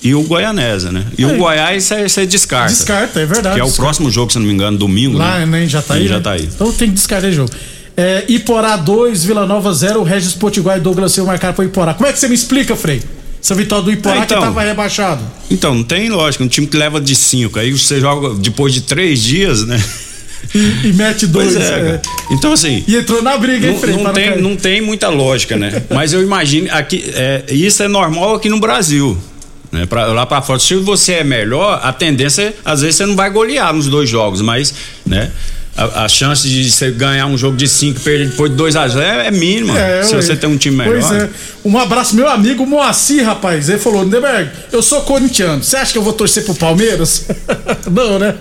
e 0.01 0.15
o 0.15 0.23
Goianésia, 0.23 0.91
né? 0.91 1.05
E 1.17 1.23
É. 1.23 1.27
o 1.27 1.37
Goiás 1.37 1.83
você 2.07 2.25
descarta. 2.25 2.69
Descarta, 2.69 3.19
é 3.19 3.25
verdade. 3.25 3.55
Que 3.55 3.61
é 3.61 3.63
o 3.63 3.67
descarta. 3.67 3.81
próximo 3.83 4.09
jogo, 4.11 4.31
se 4.31 4.39
não 4.39 4.45
me 4.45 4.53
engano, 4.53 4.77
domingo. 4.77 5.17
Lá, 5.17 5.39
né? 5.39 5.45
né, 5.45 5.63
em 5.65 5.67
Jataí. 5.67 5.99
Em 5.99 6.03
né? 6.03 6.09
Jataí. 6.09 6.49
Então 6.53 6.71
tem 6.71 6.87
que 6.89 6.95
descartar 6.95 7.31
jogo. 7.31 7.51
É, 7.97 8.23
Iporá 8.29 8.77
2, 8.77 9.25
Vila 9.25 9.45
Nova 9.45 9.73
0, 9.73 10.01
Regis 10.03 10.33
Potiguar 10.33 10.77
e 10.77 10.79
Douglas 10.79 11.11
Silva 11.11 11.31
marcaram 11.31 11.53
pro 11.53 11.65
Iporá. 11.65 11.93
Como 11.93 12.07
é 12.07 12.13
que 12.13 12.19
você 12.19 12.29
me 12.29 12.35
explica, 12.35 12.75
Frei? 12.75 13.01
Essa 13.43 13.53
vitória 13.55 13.83
do 13.83 13.91
Iporá 13.91 14.15
É, 14.15 14.19
então. 14.19 14.37
que 14.37 14.43
tava 14.45 14.61
rebaixado. 14.63 15.21
Então, 15.51 15.75
não 15.75 15.83
tem 15.83 16.09
lógica, 16.09 16.43
um 16.43 16.47
time 16.47 16.65
que 16.67 16.77
leva 16.77 17.01
de 17.01 17.13
cinco, 17.15 17.59
aí 17.59 17.71
você 17.73 17.99
joga 17.99 18.35
depois 18.35 18.73
de 18.73 18.81
três 18.81 19.21
dias, 19.21 19.65
né? 19.65 19.81
E, 20.55 20.87
e 20.87 20.93
mete 20.93 21.27
dois. 21.27 21.55
É, 21.57 21.59
é. 21.59 22.01
Então, 22.31 22.53
assim. 22.53 22.83
E 22.87 22.95
entrou 22.95 23.21
na 23.21 23.37
briga, 23.37 23.67
hein, 23.67 23.73
Não, 23.73 23.79
Frei? 23.81 23.95
não 23.95 24.03
pra 24.03 24.13
tem, 24.13 24.29
cair. 24.29 24.41
não 24.41 24.55
tem 24.55 24.81
muita 24.81 25.09
lógica, 25.09 25.57
né? 25.57 25.83
Mas 25.89 26.13
eu 26.13 26.21
imagino 26.21 26.69
aqui, 26.71 27.03
é, 27.13 27.43
isso 27.49 27.83
é 27.83 27.87
normal 27.89 28.35
aqui 28.35 28.47
no 28.47 28.59
Brasil. 28.61 29.17
Né? 29.71 29.85
Pra, 29.85 30.07
lá 30.07 30.25
pra 30.25 30.41
fora, 30.41 30.59
se 30.59 30.75
você 30.75 31.13
é 31.13 31.23
melhor, 31.23 31.79
a 31.83 31.93
tendência, 31.93 32.53
às 32.65 32.81
vezes 32.81 32.95
você 32.95 33.05
não 33.05 33.15
vai 33.15 33.29
golear 33.29 33.73
nos 33.73 33.87
dois 33.87 34.09
jogos, 34.09 34.41
mas, 34.41 34.73
né? 35.05 35.31
A, 35.77 36.05
a 36.05 36.09
chance 36.09 36.49
de 36.49 36.69
você 36.69 36.91
ganhar 36.91 37.25
um 37.27 37.37
jogo 37.37 37.55
de 37.55 37.67
5 37.67 37.99
e 37.99 38.03
perder 38.03 38.29
depois 38.29 38.51
de 38.51 38.57
2 38.57 38.75
a 38.75 38.87
0 38.87 39.21
é 39.21 39.31
mínima. 39.31 39.79
É, 39.79 40.03
se 40.03 40.13
você 40.13 40.35
tem 40.35 40.49
um 40.49 40.57
time 40.57 40.75
melhor. 40.75 40.99
Pois 40.99 41.11
é. 41.11 41.29
Um 41.63 41.77
abraço, 41.77 42.15
meu 42.15 42.27
amigo 42.27 42.65
Moacir, 42.65 43.23
rapaz. 43.23 43.69
Ele 43.69 43.77
falou: 43.77 44.03
Neberg, 44.05 44.49
eu 44.73 44.81
sou 44.81 45.01
corintiano. 45.01 45.63
Você 45.63 45.77
acha 45.77 45.93
que 45.93 45.97
eu 45.97 46.03
vou 46.03 46.11
torcer 46.11 46.43
pro 46.43 46.55
Palmeiras? 46.55 47.27
Não, 47.89 48.19
né? 48.19 48.35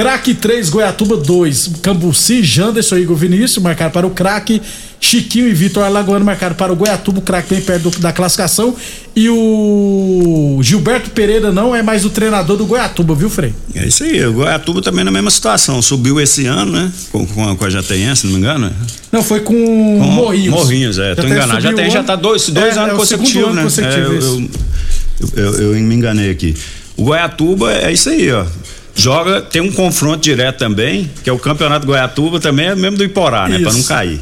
Craque 0.00 0.32
3, 0.32 0.70
Goiatuba 0.70 1.14
2. 1.18 1.72
Cambuci, 1.82 2.42
Janderson 2.42 2.96
e 2.96 3.02
Igor 3.02 3.16
Vinícius 3.16 3.62
marcaram 3.62 3.90
para 3.90 4.06
o 4.06 4.10
craque. 4.10 4.62
Chiquinho 4.98 5.46
e 5.46 5.52
Vitor 5.52 5.84
Alagoano 5.84 6.24
marcaram 6.24 6.54
para 6.54 6.72
o 6.72 6.76
Goiatuba, 6.76 7.18
o 7.18 7.22
craque 7.22 7.50
bem 7.54 7.60
perto 7.60 7.90
da 8.00 8.10
classificação. 8.10 8.74
E 9.14 9.28
o 9.28 10.58
Gilberto 10.62 11.10
Pereira 11.10 11.52
não 11.52 11.76
é 11.76 11.82
mais 11.82 12.06
o 12.06 12.08
treinador 12.08 12.56
do 12.56 12.64
Goiatuba, 12.64 13.14
viu, 13.14 13.28
Frei? 13.28 13.52
É 13.74 13.86
isso 13.86 14.02
aí. 14.02 14.24
O 14.24 14.32
Goiatuba 14.32 14.80
também 14.80 15.04
na 15.04 15.10
mesma 15.10 15.30
situação. 15.30 15.82
Subiu 15.82 16.18
esse 16.18 16.46
ano, 16.46 16.72
né? 16.72 16.90
Com, 17.12 17.26
com, 17.26 17.46
a, 17.50 17.54
com 17.54 17.64
a 17.66 17.68
Jataiense, 17.68 18.22
se 18.22 18.26
não 18.26 18.32
me 18.32 18.38
engano. 18.38 18.68
né? 18.68 18.72
Não, 19.12 19.22
foi 19.22 19.40
com, 19.40 19.52
Com 19.54 20.06
Morrinhos. 20.06 20.54
Morrinhos, 20.54 20.98
é. 20.98 21.14
Tô 21.14 21.26
enganado. 21.26 21.60
Já 21.60 21.74
tem, 21.74 21.90
já 21.90 22.02
tá 22.02 22.16
dois, 22.16 22.48
dois 22.48 22.74
É, 22.74 22.80
anos 22.80 22.94
é 22.94 22.96
consecutivos, 22.96 23.54
né? 23.54 23.62
consecutivo, 23.64 24.14
É, 24.14 24.16
eu, 24.16 25.44
eu, 25.44 25.54
eu, 25.56 25.74
eu 25.74 25.82
me 25.82 25.94
enganei 25.94 26.30
aqui. 26.30 26.54
O 26.96 27.04
Goiatuba 27.04 27.70
é 27.74 27.92
isso 27.92 28.08
aí, 28.08 28.32
ó. 28.32 28.46
Joga, 28.94 29.40
tem 29.40 29.62
um 29.62 29.72
confronto 29.72 30.18
direto 30.22 30.58
também, 30.58 31.10
que 31.22 31.30
é 31.30 31.32
o 31.32 31.38
Campeonato 31.38 31.86
Goiatuba, 31.86 32.38
também 32.40 32.66
é 32.66 32.74
mesmo 32.74 32.98
do 32.98 33.04
Iporá, 33.04 33.48
né? 33.48 33.58
Pra 33.58 33.68
Isso. 33.70 33.78
não 33.78 33.84
cair. 33.84 34.20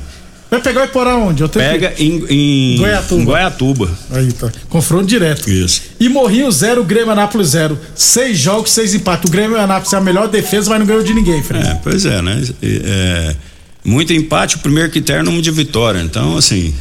Vai 0.50 0.61
pegar 0.62 0.83
o 0.83 0.85
Iporá 0.85 1.14
onde? 1.16 1.42
Eu 1.42 1.48
tenho 1.48 1.64
que- 1.64 1.70
Pega 1.78 1.94
em, 2.02 2.24
em 2.31 2.78
Goiatuba. 2.78 3.20
em 3.20 3.24
Goiatuba. 3.24 3.90
Aí 4.11 4.33
tá. 4.33 4.50
Confronto 4.70 5.04
direto. 5.07 5.50
Isso. 5.50 5.83
E 6.00 6.09
Morrinho 6.09 6.50
0, 6.50 6.83
Grêmio 6.85 7.11
Anápolis 7.11 7.48
0. 7.48 7.78
Seis 7.94 8.38
jogos, 8.38 8.70
seis 8.70 8.94
empates. 8.94 9.28
O 9.28 9.33
Grêmio 9.33 9.59
Anápolis 9.61 9.92
é 9.92 9.96
a 9.96 10.00
melhor 10.00 10.26
defesa, 10.28 10.70
mas 10.70 10.78
não 10.78 10.87
ganhou 10.87 11.02
de 11.02 11.12
ninguém, 11.12 11.42
Fred. 11.42 11.66
É, 11.68 11.74
pois 11.83 12.07
é, 12.07 12.22
né? 12.22 12.42
É, 12.62 13.37
muito 13.85 14.12
empate, 14.14 14.57
o 14.57 14.59
primeiro 14.61 14.90
critério 14.90 15.22
número 15.22 15.42
de 15.42 15.50
vitória. 15.50 16.00
Então, 16.00 16.37
assim. 16.38 16.72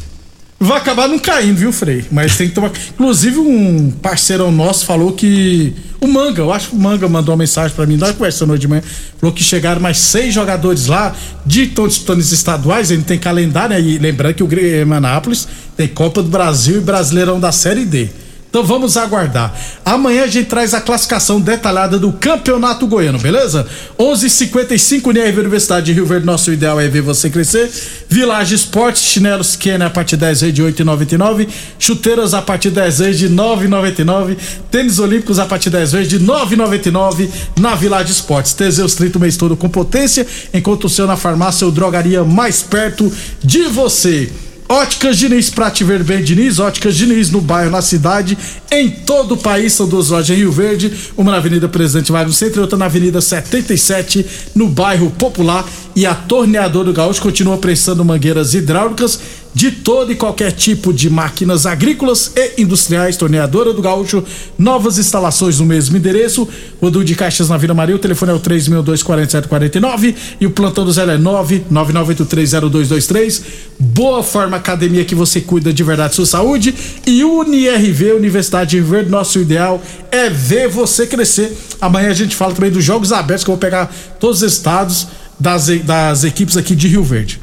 Vai 0.60 0.78
acabar 0.78 1.08
não 1.08 1.20
caindo, 1.20 1.56
viu, 1.56 1.72
Frei? 1.72 2.04
Mas 2.10 2.36
tem 2.36 2.48
que 2.48 2.54
tomar. 2.54 2.72
Inclusive, 2.90 3.38
um 3.38 3.92
parceirão 4.02 4.50
nosso 4.50 4.84
falou 4.84 5.12
que. 5.12 5.72
O 6.00 6.06
Manga, 6.06 6.42
eu 6.42 6.52
acho 6.52 6.70
que 6.70 6.76
o 6.76 6.78
Manga 6.78 7.08
mandou 7.08 7.32
uma 7.32 7.38
mensagem 7.38 7.74
pra 7.74 7.86
mim, 7.86 7.96
nós 7.96 8.12
conversando 8.12 8.52
hoje 8.52 8.60
de 8.60 8.68
manhã. 8.68 8.82
Falou 9.20 9.34
que 9.34 9.42
chegaram 9.42 9.80
mais 9.80 9.98
seis 9.98 10.34
jogadores 10.34 10.86
lá, 10.86 11.14
de 11.44 11.64
estão 11.64 11.86
disputando 11.86 12.20
estaduais, 12.20 12.90
ele 12.90 13.02
tem 13.02 13.18
calendário, 13.18 13.70
né? 13.76 13.80
E 13.80 13.98
lembrando 13.98 14.34
que 14.34 14.42
o 14.42 14.46
Grêmio 14.46 14.94
Anápolis 14.94 15.46
tem 15.76 15.88
Copa 15.88 16.22
do 16.22 16.28
Brasil 16.28 16.78
e 16.78 16.80
Brasileirão 16.80 17.38
da 17.38 17.50
Série 17.52 17.84
D. 17.84 18.08
Então 18.48 18.64
vamos 18.64 18.96
aguardar. 18.96 19.54
Amanhã 19.84 20.24
a 20.24 20.26
gente 20.26 20.48
traz 20.48 20.72
a 20.72 20.80
classificação 20.80 21.38
detalhada 21.38 21.98
do 21.98 22.12
Campeonato 22.12 22.86
Goiano, 22.86 23.18
beleza? 23.18 23.66
11:55 23.98 25.10
NRV 25.10 25.40
Universidade 25.40 25.86
de 25.86 25.92
Rio 25.92 26.06
Verde. 26.06 26.24
Nosso 26.24 26.50
ideal 26.50 26.80
é 26.80 26.88
ver 26.88 27.02
você 27.02 27.28
crescer. 27.28 27.70
Village 28.08 28.54
Esportes, 28.54 29.02
chinelos 29.02 29.54
Kenner 29.54 29.88
a 29.88 29.90
partir 29.90 30.16
de 30.16 30.20
10 30.22 30.40
vezes 30.40 30.54
de 30.54 30.62
8,99. 30.62 31.46
Chuteiras 31.78 32.32
a 32.32 32.40
partir 32.40 32.70
de 32.70 32.76
10 32.76 32.98
vezes 32.98 33.18
de 33.18 33.28
9,99. 33.28 34.36
Tênis 34.70 34.98
Olímpicos 34.98 35.38
a 35.38 35.44
partir 35.44 35.68
de 35.68 35.76
10 35.76 35.92
vezes 35.92 36.08
de 36.08 36.18
9,99 36.18 37.28
na 37.60 37.74
Village 37.74 38.12
Esportes. 38.12 38.54
Teseus 38.54 38.94
30 38.94 39.18
o 39.18 39.20
mês 39.20 39.36
todo 39.36 39.58
com 39.58 39.68
potência, 39.68 40.26
enquanto 40.54 40.84
o 40.84 40.88
seu 40.88 41.06
na 41.06 41.16
farmácia 41.16 41.66
ou 41.66 41.72
drogaria 41.72 42.24
mais 42.24 42.62
perto 42.62 43.12
de 43.44 43.64
você. 43.64 44.30
Óticas 44.70 45.16
Diniz, 45.16 45.48
pra 45.48 45.70
te 45.70 45.82
ver 45.82 46.04
bem, 46.04 46.22
Diniz. 46.22 46.58
Óticas 46.58 46.94
Diniz 46.94 47.30
no 47.30 47.40
bairro, 47.40 47.70
na 47.70 47.80
cidade, 47.80 48.36
em 48.70 48.90
todo 48.90 49.32
o 49.32 49.36
país. 49.38 49.72
São 49.72 49.88
duas 49.88 50.10
lojas 50.10 50.28
em 50.28 50.40
Rio 50.40 50.52
Verde, 50.52 50.92
uma 51.16 51.32
na 51.32 51.38
Avenida 51.38 51.66
Presidente 51.68 52.12
Vargas 52.12 52.36
Centro 52.36 52.60
e 52.60 52.62
outra 52.62 52.76
na 52.76 52.84
Avenida 52.84 53.18
77, 53.22 54.26
no 54.54 54.68
bairro 54.68 55.10
Popular. 55.12 55.64
E 55.98 56.06
a 56.06 56.14
Torneadora 56.14 56.84
do 56.84 56.92
Gaúcho 56.92 57.20
continua 57.20 57.58
prestando 57.58 58.04
mangueiras 58.04 58.54
hidráulicas 58.54 59.18
de 59.52 59.72
todo 59.72 60.12
e 60.12 60.14
qualquer 60.14 60.52
tipo 60.52 60.92
de 60.92 61.10
máquinas 61.10 61.66
agrícolas 61.66 62.30
e 62.36 62.62
industriais. 62.62 63.16
Torneadora 63.16 63.72
do 63.72 63.82
Gaúcho, 63.82 64.22
novas 64.56 64.96
instalações 64.96 65.58
no 65.58 65.66
mesmo 65.66 65.96
endereço. 65.96 66.48
Rodul 66.80 67.02
de 67.02 67.16
Caixas 67.16 67.48
na 67.48 67.56
Vila 67.56 67.74
Maria, 67.74 67.96
o 67.96 67.98
telefone 67.98 68.30
é 68.30 68.34
o 68.36 68.38
3624749 68.38 70.14
e 70.40 70.46
o 70.46 70.52
plantão 70.52 70.84
do 70.84 70.92
Zé 70.92 71.02
é 71.02 71.18
999830223. 71.18 73.42
Boa 73.80 74.22
Forma 74.22 74.56
Academia 74.56 75.04
que 75.04 75.16
você 75.16 75.40
cuida 75.40 75.72
de 75.72 75.82
verdade 75.82 76.14
sua 76.14 76.26
saúde 76.26 76.72
e 77.04 77.24
UniRV, 77.24 78.12
Universidade 78.12 78.70
de 78.70 78.80
Verde, 78.80 79.10
nosso 79.10 79.40
ideal 79.40 79.82
é 80.12 80.30
ver 80.30 80.68
você 80.68 81.08
crescer. 81.08 81.58
Amanhã 81.80 82.10
a 82.10 82.14
gente 82.14 82.36
fala 82.36 82.54
também 82.54 82.70
dos 82.70 82.84
Jogos 82.84 83.10
Abertos 83.10 83.42
que 83.42 83.50
eu 83.50 83.54
vou 83.54 83.60
pegar 83.60 83.92
todos 84.20 84.42
os 84.42 84.52
estados 84.52 85.08
das, 85.38 85.68
das 85.84 86.24
equipes 86.24 86.56
aqui 86.56 86.74
de 86.74 86.88
Rio 86.88 87.02
Verde. 87.02 87.40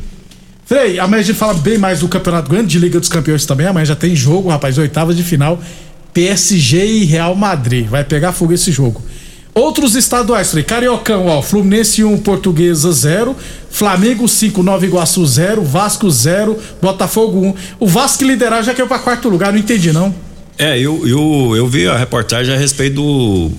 Frei, 0.66 1.00
a 1.00 1.08
gente 1.22 1.34
fala 1.36 1.54
bem 1.54 1.78
mais 1.78 2.00
do 2.00 2.08
Campeonato 2.08 2.50
Grande 2.50 2.68
de 2.68 2.80
Liga 2.80 3.00
dos 3.00 3.08
Campeões 3.08 3.46
também. 3.46 3.68
Amanhã 3.68 3.86
já 3.86 3.96
tem 3.96 4.16
jogo, 4.16 4.50
rapaz, 4.50 4.78
oitavas 4.78 5.16
de 5.16 5.24
final. 5.24 5.60
PSG 6.14 6.86
e 6.86 7.04
Real 7.06 7.36
Madrid. 7.36 7.88
Vai 7.88 8.04
pegar 8.04 8.32
fogo 8.32 8.54
esse 8.54 8.72
jogo. 8.72 9.02
Outros 9.54 9.96
estaduais, 9.96 10.52
Frei. 10.52 10.64
Cariocão, 10.64 11.28
ó. 11.28 11.42
Fluminense 11.42 12.04
1, 12.04 12.18
Portuguesa 12.18 12.92
0. 12.92 13.36
Flamengo 13.70 14.28
5, 14.28 14.64
Nova 14.64 14.86
Iguaçu 14.86 15.26
0. 15.26 15.64
Vasco 15.64 16.10
0. 16.10 16.58
Botafogo 16.82 17.40
1. 17.46 17.54
O 17.80 17.88
Vasco 17.88 18.24
liderar 18.24 18.64
já 18.64 18.74
caiu 18.74 18.88
pra 18.88 19.00
quarto 19.00 19.30
lugar, 19.30 19.54
não 19.54 19.60
entendi 19.60 19.94
não. 19.94 20.14
É, 20.58 20.80
eu, 20.80 21.06
eu, 21.06 21.54
eu 21.58 21.68
vi 21.68 21.86
a 21.86 21.98
reportagem 21.98 22.54
a 22.56 22.58
respeito 22.58 22.96
do, 22.96 23.50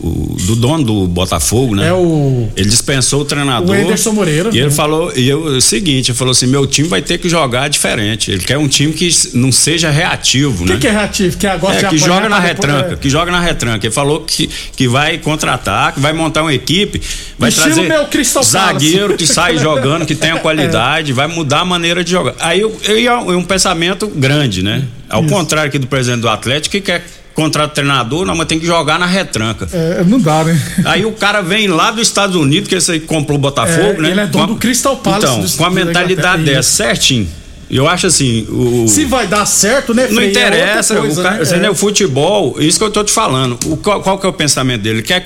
do 0.46 0.56
dono 0.56 0.82
do 0.82 1.06
Botafogo, 1.06 1.74
né? 1.74 1.88
É 1.88 1.92
o. 1.92 2.48
Ele 2.56 2.70
dispensou 2.70 3.20
o 3.20 3.24
treinador. 3.24 3.76
O 3.76 3.78
Anderson 3.78 4.12
Moreira. 4.12 4.48
E 4.50 4.56
ele 4.58 4.68
né? 4.68 4.70
falou, 4.70 5.12
e 5.14 5.28
eu, 5.28 5.42
o 5.44 5.60
seguinte, 5.60 6.10
ele 6.10 6.18
falou 6.18 6.32
assim: 6.32 6.46
meu 6.46 6.66
time 6.66 6.88
vai 6.88 7.02
ter 7.02 7.18
que 7.18 7.28
jogar 7.28 7.68
diferente. 7.68 8.30
Ele 8.30 8.42
quer 8.42 8.56
um 8.56 8.66
time 8.66 8.94
que 8.94 9.10
não 9.34 9.52
seja 9.52 9.90
reativo, 9.90 10.64
O 10.64 10.66
né? 10.66 10.74
que, 10.74 10.80
que 10.82 10.86
é 10.86 10.90
reativo? 10.90 11.36
Que 11.36 11.46
agora 11.46 11.74
É, 11.74 11.80
que 11.80 11.86
apanhar 11.86 12.06
joga 12.06 12.28
na 12.30 12.38
retranca, 12.38 12.96
que 12.96 13.10
joga 13.10 13.30
na 13.30 13.40
retranca. 13.40 13.86
Ele 13.86 13.94
falou 13.94 14.20
que, 14.20 14.48
que 14.74 14.88
vai 14.88 15.18
contratar, 15.18 15.92
que 15.92 16.00
vai 16.00 16.14
montar 16.14 16.42
uma 16.42 16.54
equipe, 16.54 17.02
vai 17.38 17.50
Estilo 17.50 17.66
trazer 17.74 17.88
meu 17.88 18.06
Crystal 18.06 18.42
Palace. 18.42 18.86
zagueiro 18.86 19.16
que 19.18 19.26
sai 19.26 19.58
jogando, 19.58 20.06
que 20.06 20.14
tenha 20.14 20.38
qualidade, 20.38 21.12
vai 21.12 21.26
mudar 21.26 21.60
a 21.60 21.64
maneira 21.64 22.02
de 22.02 22.10
jogar. 22.10 22.34
Aí 22.40 22.60
eu, 22.60 22.74
eu, 22.84 23.32
é 23.32 23.36
um 23.36 23.44
pensamento 23.44 24.06
grande, 24.08 24.62
né? 24.62 24.84
Ao 25.08 25.22
contrário 25.24 25.68
aqui 25.68 25.78
do 25.78 25.86
presidente 25.86 26.20
do 26.20 26.28
Atlético, 26.28 26.72
que 26.72 26.80
quer 26.80 27.04
contrato 27.34 27.74
treinador, 27.74 28.24
não, 28.24 28.34
mas 28.34 28.46
tem 28.46 28.58
que 28.58 28.64
jogar 28.66 28.98
na 28.98 29.04
retranca. 29.06 29.68
É, 29.72 30.02
não 30.04 30.18
dá, 30.18 30.42
né? 30.42 30.58
Aí 30.86 31.04
o 31.04 31.12
cara 31.12 31.42
vem 31.42 31.68
lá 31.68 31.90
dos 31.90 32.02
Estados 32.02 32.34
Unidos, 32.34 32.66
que 32.68 32.74
esse 32.74 32.90
aí 32.92 33.00
comprou 33.00 33.36
o 33.36 33.40
Botafogo, 33.40 33.98
É, 33.98 34.00
né? 34.00 34.10
ele 34.10 34.20
é 34.20 34.26
dono 34.26 34.44
a- 34.44 34.46
do 34.46 34.56
Crystal 34.56 34.96
Palace 34.96 35.26
Então, 35.26 35.46
com 35.58 35.64
a 35.64 35.68
da 35.68 35.74
mentalidade 35.74 36.44
dessa, 36.44 36.62
certinho. 36.84 37.28
Eu 37.68 37.88
acho 37.88 38.06
assim, 38.06 38.46
o. 38.48 38.86
Se 38.88 39.04
vai 39.04 39.26
dar 39.26 39.44
certo, 39.44 39.92
né, 39.92 40.06
Não? 40.10 40.22
É 40.22 40.26
interessa, 40.30 40.94
outra 40.94 41.06
coisa, 41.08 41.20
o, 41.20 41.24
cara, 41.24 41.44
né? 41.44 41.50
É. 41.50 41.56
né, 41.58 41.70
o 41.70 41.74
futebol, 41.74 42.56
isso 42.60 42.78
que 42.78 42.84
eu 42.84 42.90
tô 42.92 43.02
te 43.04 43.10
falando. 43.12 43.58
O, 43.66 43.76
qual, 43.76 44.00
qual 44.00 44.18
que 44.18 44.24
é 44.24 44.28
o 44.28 44.32
pensamento 44.32 44.82
dele? 44.82 44.98
Ele 44.98 45.02
quer 45.02 45.22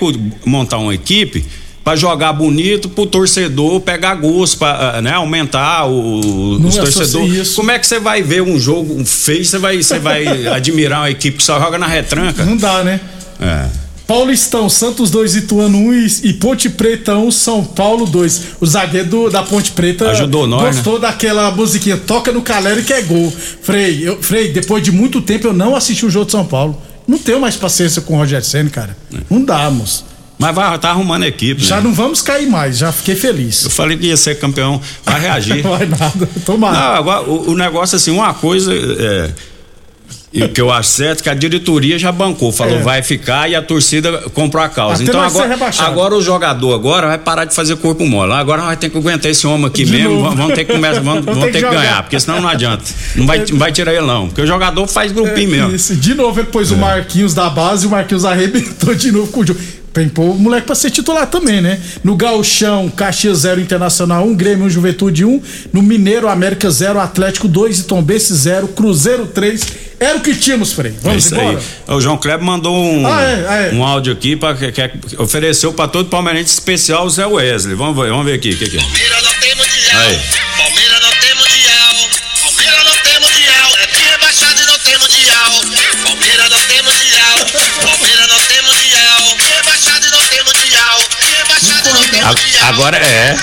montar 0.47 0.79
uma 0.79 0.95
equipe 0.95 1.45
pra 1.83 1.97
jogar 1.97 2.33
bonito 2.33 2.89
pro 2.89 3.07
torcedor 3.07 3.81
pegar 3.81 4.15
gosto, 4.17 4.59
pra 4.59 4.97
ah, 4.97 5.03
né, 5.03 5.13
aumentar 5.15 5.87
o, 5.87 6.59
Não 6.59 6.69
os 6.69 6.79
associa 6.79 6.93
torcedores. 7.21 7.55
Como 7.55 7.71
é 7.71 7.79
que 7.79 7.87
você 7.87 7.99
vai 7.99 8.23
ver 8.23 8.43
um 8.43 8.59
jogo 8.59 9.03
feio, 9.05 9.45
você 9.45 9.59
vai, 9.59 9.83
você 9.83 9.99
vai 9.99 10.47
admirar 10.49 11.01
uma 11.01 11.11
equipe 11.11 11.39
que 11.39 11.43
só 11.43 11.59
joga 11.59 11.79
na 11.79 11.87
retranca? 11.87 12.45
Não 12.45 12.57
dá, 12.57 12.85
né? 12.85 13.01
É. 13.41 13.67
Paulistão, 14.07 14.69
Santos 14.69 15.09
2, 15.09 15.37
Ituano 15.37 15.79
1 15.79 15.95
e, 15.95 16.07
e 16.25 16.33
Ponte 16.33 16.69
Preta 16.69 17.15
1, 17.17 17.31
São 17.31 17.65
Paulo 17.65 18.07
2. 18.07 18.43
O 18.61 18.67
zagueiro 18.67 19.09
do- 19.09 19.31
da 19.31 19.45
Ponte 19.45 19.71
Preta 19.71 20.11
Ajudou 20.11 20.49
nós, 20.49 20.63
né? 20.63 20.73
gostou 20.73 20.99
daquela 20.99 21.49
musiquinha, 21.53 21.97
toca 21.97 22.33
no 22.33 22.43
calero 22.43 22.83
que 22.83 22.93
é 22.93 23.03
gol. 23.03 23.33
Frei, 23.63 24.01
eu, 24.03 24.21
Frei, 24.21 24.53
depois 24.53 24.83
de 24.83 24.91
muito 24.91 25.21
tempo 25.23 25.47
eu 25.47 25.53
não 25.53 25.77
assisti 25.77 26.05
o 26.05 26.11
jogo 26.11 26.27
de 26.27 26.33
São 26.33 26.45
Paulo. 26.45 26.77
Não 27.07 27.19
tenho 27.19 27.41
mais 27.41 27.55
paciência 27.55 28.03
com 28.03 28.15
o 28.15 28.17
Roger 28.17 28.45
Senna, 28.45 28.69
cara. 28.69 28.97
Não 29.31 29.45
dá, 29.45 29.71
moço. 29.71 30.05
Mas 30.41 30.55
vai, 30.55 30.79
tá 30.79 30.89
arrumando 30.89 31.25
a 31.25 31.29
equipe, 31.29 31.63
Já 31.63 31.77
né? 31.77 31.83
não 31.83 31.93
vamos 31.93 32.23
cair 32.23 32.49
mais, 32.49 32.79
já 32.79 32.91
fiquei 32.91 33.15
feliz. 33.15 33.65
Eu 33.65 33.71
falei 33.71 33.97
que 33.99 34.07
ia 34.07 34.17
ser 34.17 34.39
campeão, 34.39 34.81
vai 35.05 35.21
reagir. 35.21 35.63
Não 35.63 35.71
vai 35.77 35.87
nada, 35.87 36.29
tomara. 36.47 36.79
Não, 36.79 36.95
agora, 36.97 37.23
o, 37.29 37.51
o 37.51 37.55
negócio 37.57 37.95
assim, 37.97 38.11
uma 38.11 38.33
coisa 38.33 38.73
é, 38.75 39.31
e 40.33 40.45
o 40.45 40.49
que 40.49 40.61
eu 40.61 40.71
acho 40.71 40.89
certo 40.91 41.21
é 41.21 41.23
que 41.25 41.29
a 41.29 41.35
diretoria 41.35 41.99
já 41.99 42.13
bancou, 42.13 42.53
falou 42.53 42.77
É. 42.77 42.83
vai 42.83 43.03
ficar 43.03 43.51
e 43.51 43.55
a 43.57 43.61
torcida 43.61 44.17
comprou 44.33 44.63
a 44.63 44.69
causa. 44.69 45.03
Até 45.03 45.11
então 45.11 45.21
agora, 45.21 45.59
agora 45.81 46.15
o 46.15 46.23
jogador 46.23 46.73
agora 46.73 47.09
vai 47.09 47.19
parar 47.19 47.45
de 47.45 47.55
fazer 47.55 47.77
corpo 47.77 48.07
mole. 48.07 48.33
Agora 48.33 48.63
vai 48.63 48.77
ter 48.77 48.89
que 48.89 48.97
aguentar 48.97 49.29
esse 49.31 49.45
homem 49.47 49.67
aqui 49.67 49.85
De 49.85 49.91
mesmo, 49.91 50.23
novo. 50.23 50.37
vamos, 50.37 50.55
ter 50.55 50.65
que 50.65 50.73
começar, 50.73 51.01
vamos, 51.03 51.25
Vamos 51.25 51.41
ter 51.47 51.53
que 51.53 51.59
que 51.69 51.75
ganhar, 51.75 52.03
porque 52.05 52.19
senão 52.21 52.41
não 52.41 52.49
adianta. 52.49 52.85
Não 53.17 53.27
vai, 53.27 53.45
não 53.51 53.59
vai 53.59 53.73
tirar 53.73 53.93
ele 53.93 54.07
não, 54.07 54.29
porque 54.29 54.41
o 54.41 54.47
jogador 54.47 54.87
faz 54.87 55.11
grupinho 55.11 55.51
mesmo. 55.51 55.73
É, 55.73 55.75
Isso. 55.75 55.97
De 55.97 56.15
novo 56.15 56.39
ele 56.39 56.47
pôs 56.47 56.71
o 56.71 56.77
Marquinhos 56.77 57.35
da 57.35 57.51
base 57.51 57.85
e 57.85 57.89
o 57.89 57.91
Marquinhos 57.91 58.25
arrebentou 58.25 58.95
de 58.95 59.11
novo 59.11 59.33
com 59.33 59.41
o 59.41 59.47
jogo. 59.47 59.61
Tem 59.93 60.09
que 60.09 60.15
pôr 60.15 60.23
o 60.31 60.35
moleque 60.39 60.67
pra 60.67 60.75
ser 60.77 60.91
titular 60.91 61.27
também, 61.27 61.61
né? 61.61 61.81
No 62.05 62.15
Gauchão, 62.15 62.89
Caxias 62.89 63.39
0, 63.39 63.61
Internacional 63.61 64.25
1, 64.25 64.35
Grêmio 64.37 64.67
1, 64.67 64.71
Juventude 64.71 65.25
1. 65.25 65.43
No 65.73 65.83
Mineiro, 65.83 66.29
América 66.29 66.71
0, 66.71 67.01
Atlético 67.01 67.49
2 67.49 67.81
e 67.81 67.83
Tombense 67.85 68.33
0, 68.35 68.69
Cruzeiro 68.69 69.27
3. 69.27 69.63
Era 69.99 70.17
o 70.17 70.21
que 70.21 70.35
tínhamos, 70.35 70.73
Frei. 70.73 70.93
É 70.93 70.95
Vamos 71.03 71.25
isso 71.25 71.35
embora? 71.35 71.59
aí. 71.89 71.95
O 71.97 72.01
João 72.01 72.17
Kleber 72.17 72.45
mandou 72.47 72.75
um, 72.75 73.07
Ah, 73.07 73.23
é, 73.23 73.47
ah, 73.49 73.57
é. 73.67 73.75
um 73.75 73.85
áudio 73.85 74.13
aqui 74.13 74.37
para 74.37 74.55
que, 74.55 74.71
que 74.73 75.21
ofereceu 75.21 75.73
para 75.73 75.89
todo 75.89 76.09
palmeirense 76.09 76.53
especial 76.55 77.05
o 77.05 77.11
Zé 77.11 77.27
Wesley. 77.27 77.75
Vamos 77.75 77.97
ver, 78.01 78.11
vamos 78.11 78.25
ver 78.25 78.35
aqui 78.35 78.51
o 78.51 78.57
que, 78.57 78.71
que 78.71 78.77
é. 78.79 78.81
Aí. 78.81 80.19
A- 92.23 92.69
Agora 92.69 92.97
é. 92.97 93.37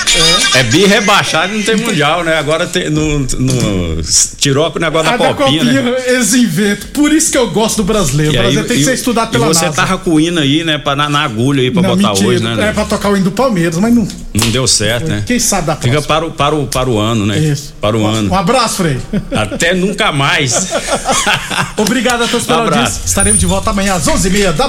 É 0.56 0.64
bi 0.64 0.86
rebaixado 0.86 1.54
e 1.54 1.58
não 1.58 1.64
tem 1.64 1.76
mundial, 1.76 2.24
né? 2.24 2.38
Agora 2.38 2.66
tem, 2.68 2.90
no, 2.90 3.20
no- 3.20 4.02
tirou 4.38 4.72
o 4.74 4.80
negócio 4.80 5.12
Ah, 5.14 5.18
da 5.18 5.34
copinha, 5.34 5.64
né? 5.64 5.96
eles 6.08 6.34
inventam. 6.34 6.88
Por 6.94 7.12
isso 7.12 7.32
que 7.32 7.38
eu 7.38 7.50
gosto 7.52 7.78
do 7.78 7.84
brasileiro. 7.84 8.34
E 8.34 8.38
O 8.38 8.40
aí- 8.40 8.44
brasileiro 8.44 8.68
tem 8.68 8.78
que 8.78 8.84
ser 8.86 8.94
estudado 8.94 9.30
pela 9.32 9.46
E 9.46 9.48
você 9.50 9.66
NASA. 9.66 9.76
tava 9.76 9.98
com 9.98 10.12
o 10.12 10.20
hino 10.20 10.40
aí, 10.40 10.64
né? 10.64 10.78
Pra, 10.78 10.96
na, 10.96 11.10
na 11.10 11.22
agulha 11.24 11.62
aí 11.64 11.72
pra 11.72 11.82
Não, 11.82 11.96
botar 11.96 12.10
mentira. 12.10 12.28
hoje, 12.30 12.44
né? 12.44 12.54
É 12.54 12.56
né? 12.56 12.72
pra 12.74 12.86
tocar 12.86 13.10
o 13.10 13.16
hino 13.16 13.26
do 13.26 13.32
Palmeiras, 13.32 13.78
mas 13.78 13.94
não. 13.94 14.08
Não 14.34 14.50
deu 14.52 14.68
certo, 14.68 15.08
né? 15.10 15.24
Quem 15.26 15.40
sabe 15.40 15.68
da 15.68 15.76
próxima. 15.76 15.96
Fica 15.96 16.08
para 16.08 16.26
o, 16.26 16.32
para 16.32 16.56
o, 16.56 16.68
para 16.68 16.90
o 16.90 17.00
ano, 17.00 17.26
né? 17.26 17.38
Isso. 17.40 17.74
Para 17.82 17.98
o 17.98 18.06
ano. 18.06 18.32
Um 18.32 18.36
abraço, 18.36 18.78
Frei. 18.78 18.98
Até 19.32 19.74
nunca 19.74 20.12
mais. 20.12 20.70
Obrigado 21.78 22.24
a 22.24 22.28
todos 22.28 22.46
pela 22.46 22.60
Um 22.60 22.62
abraço. 22.64 22.82
audiência. 22.84 23.02
Estaremos 23.06 23.40
de 23.40 23.46
volta 23.46 23.70
amanhã 23.72 23.96
às 23.96 24.06
11h30 24.08 24.52
da 24.54 24.66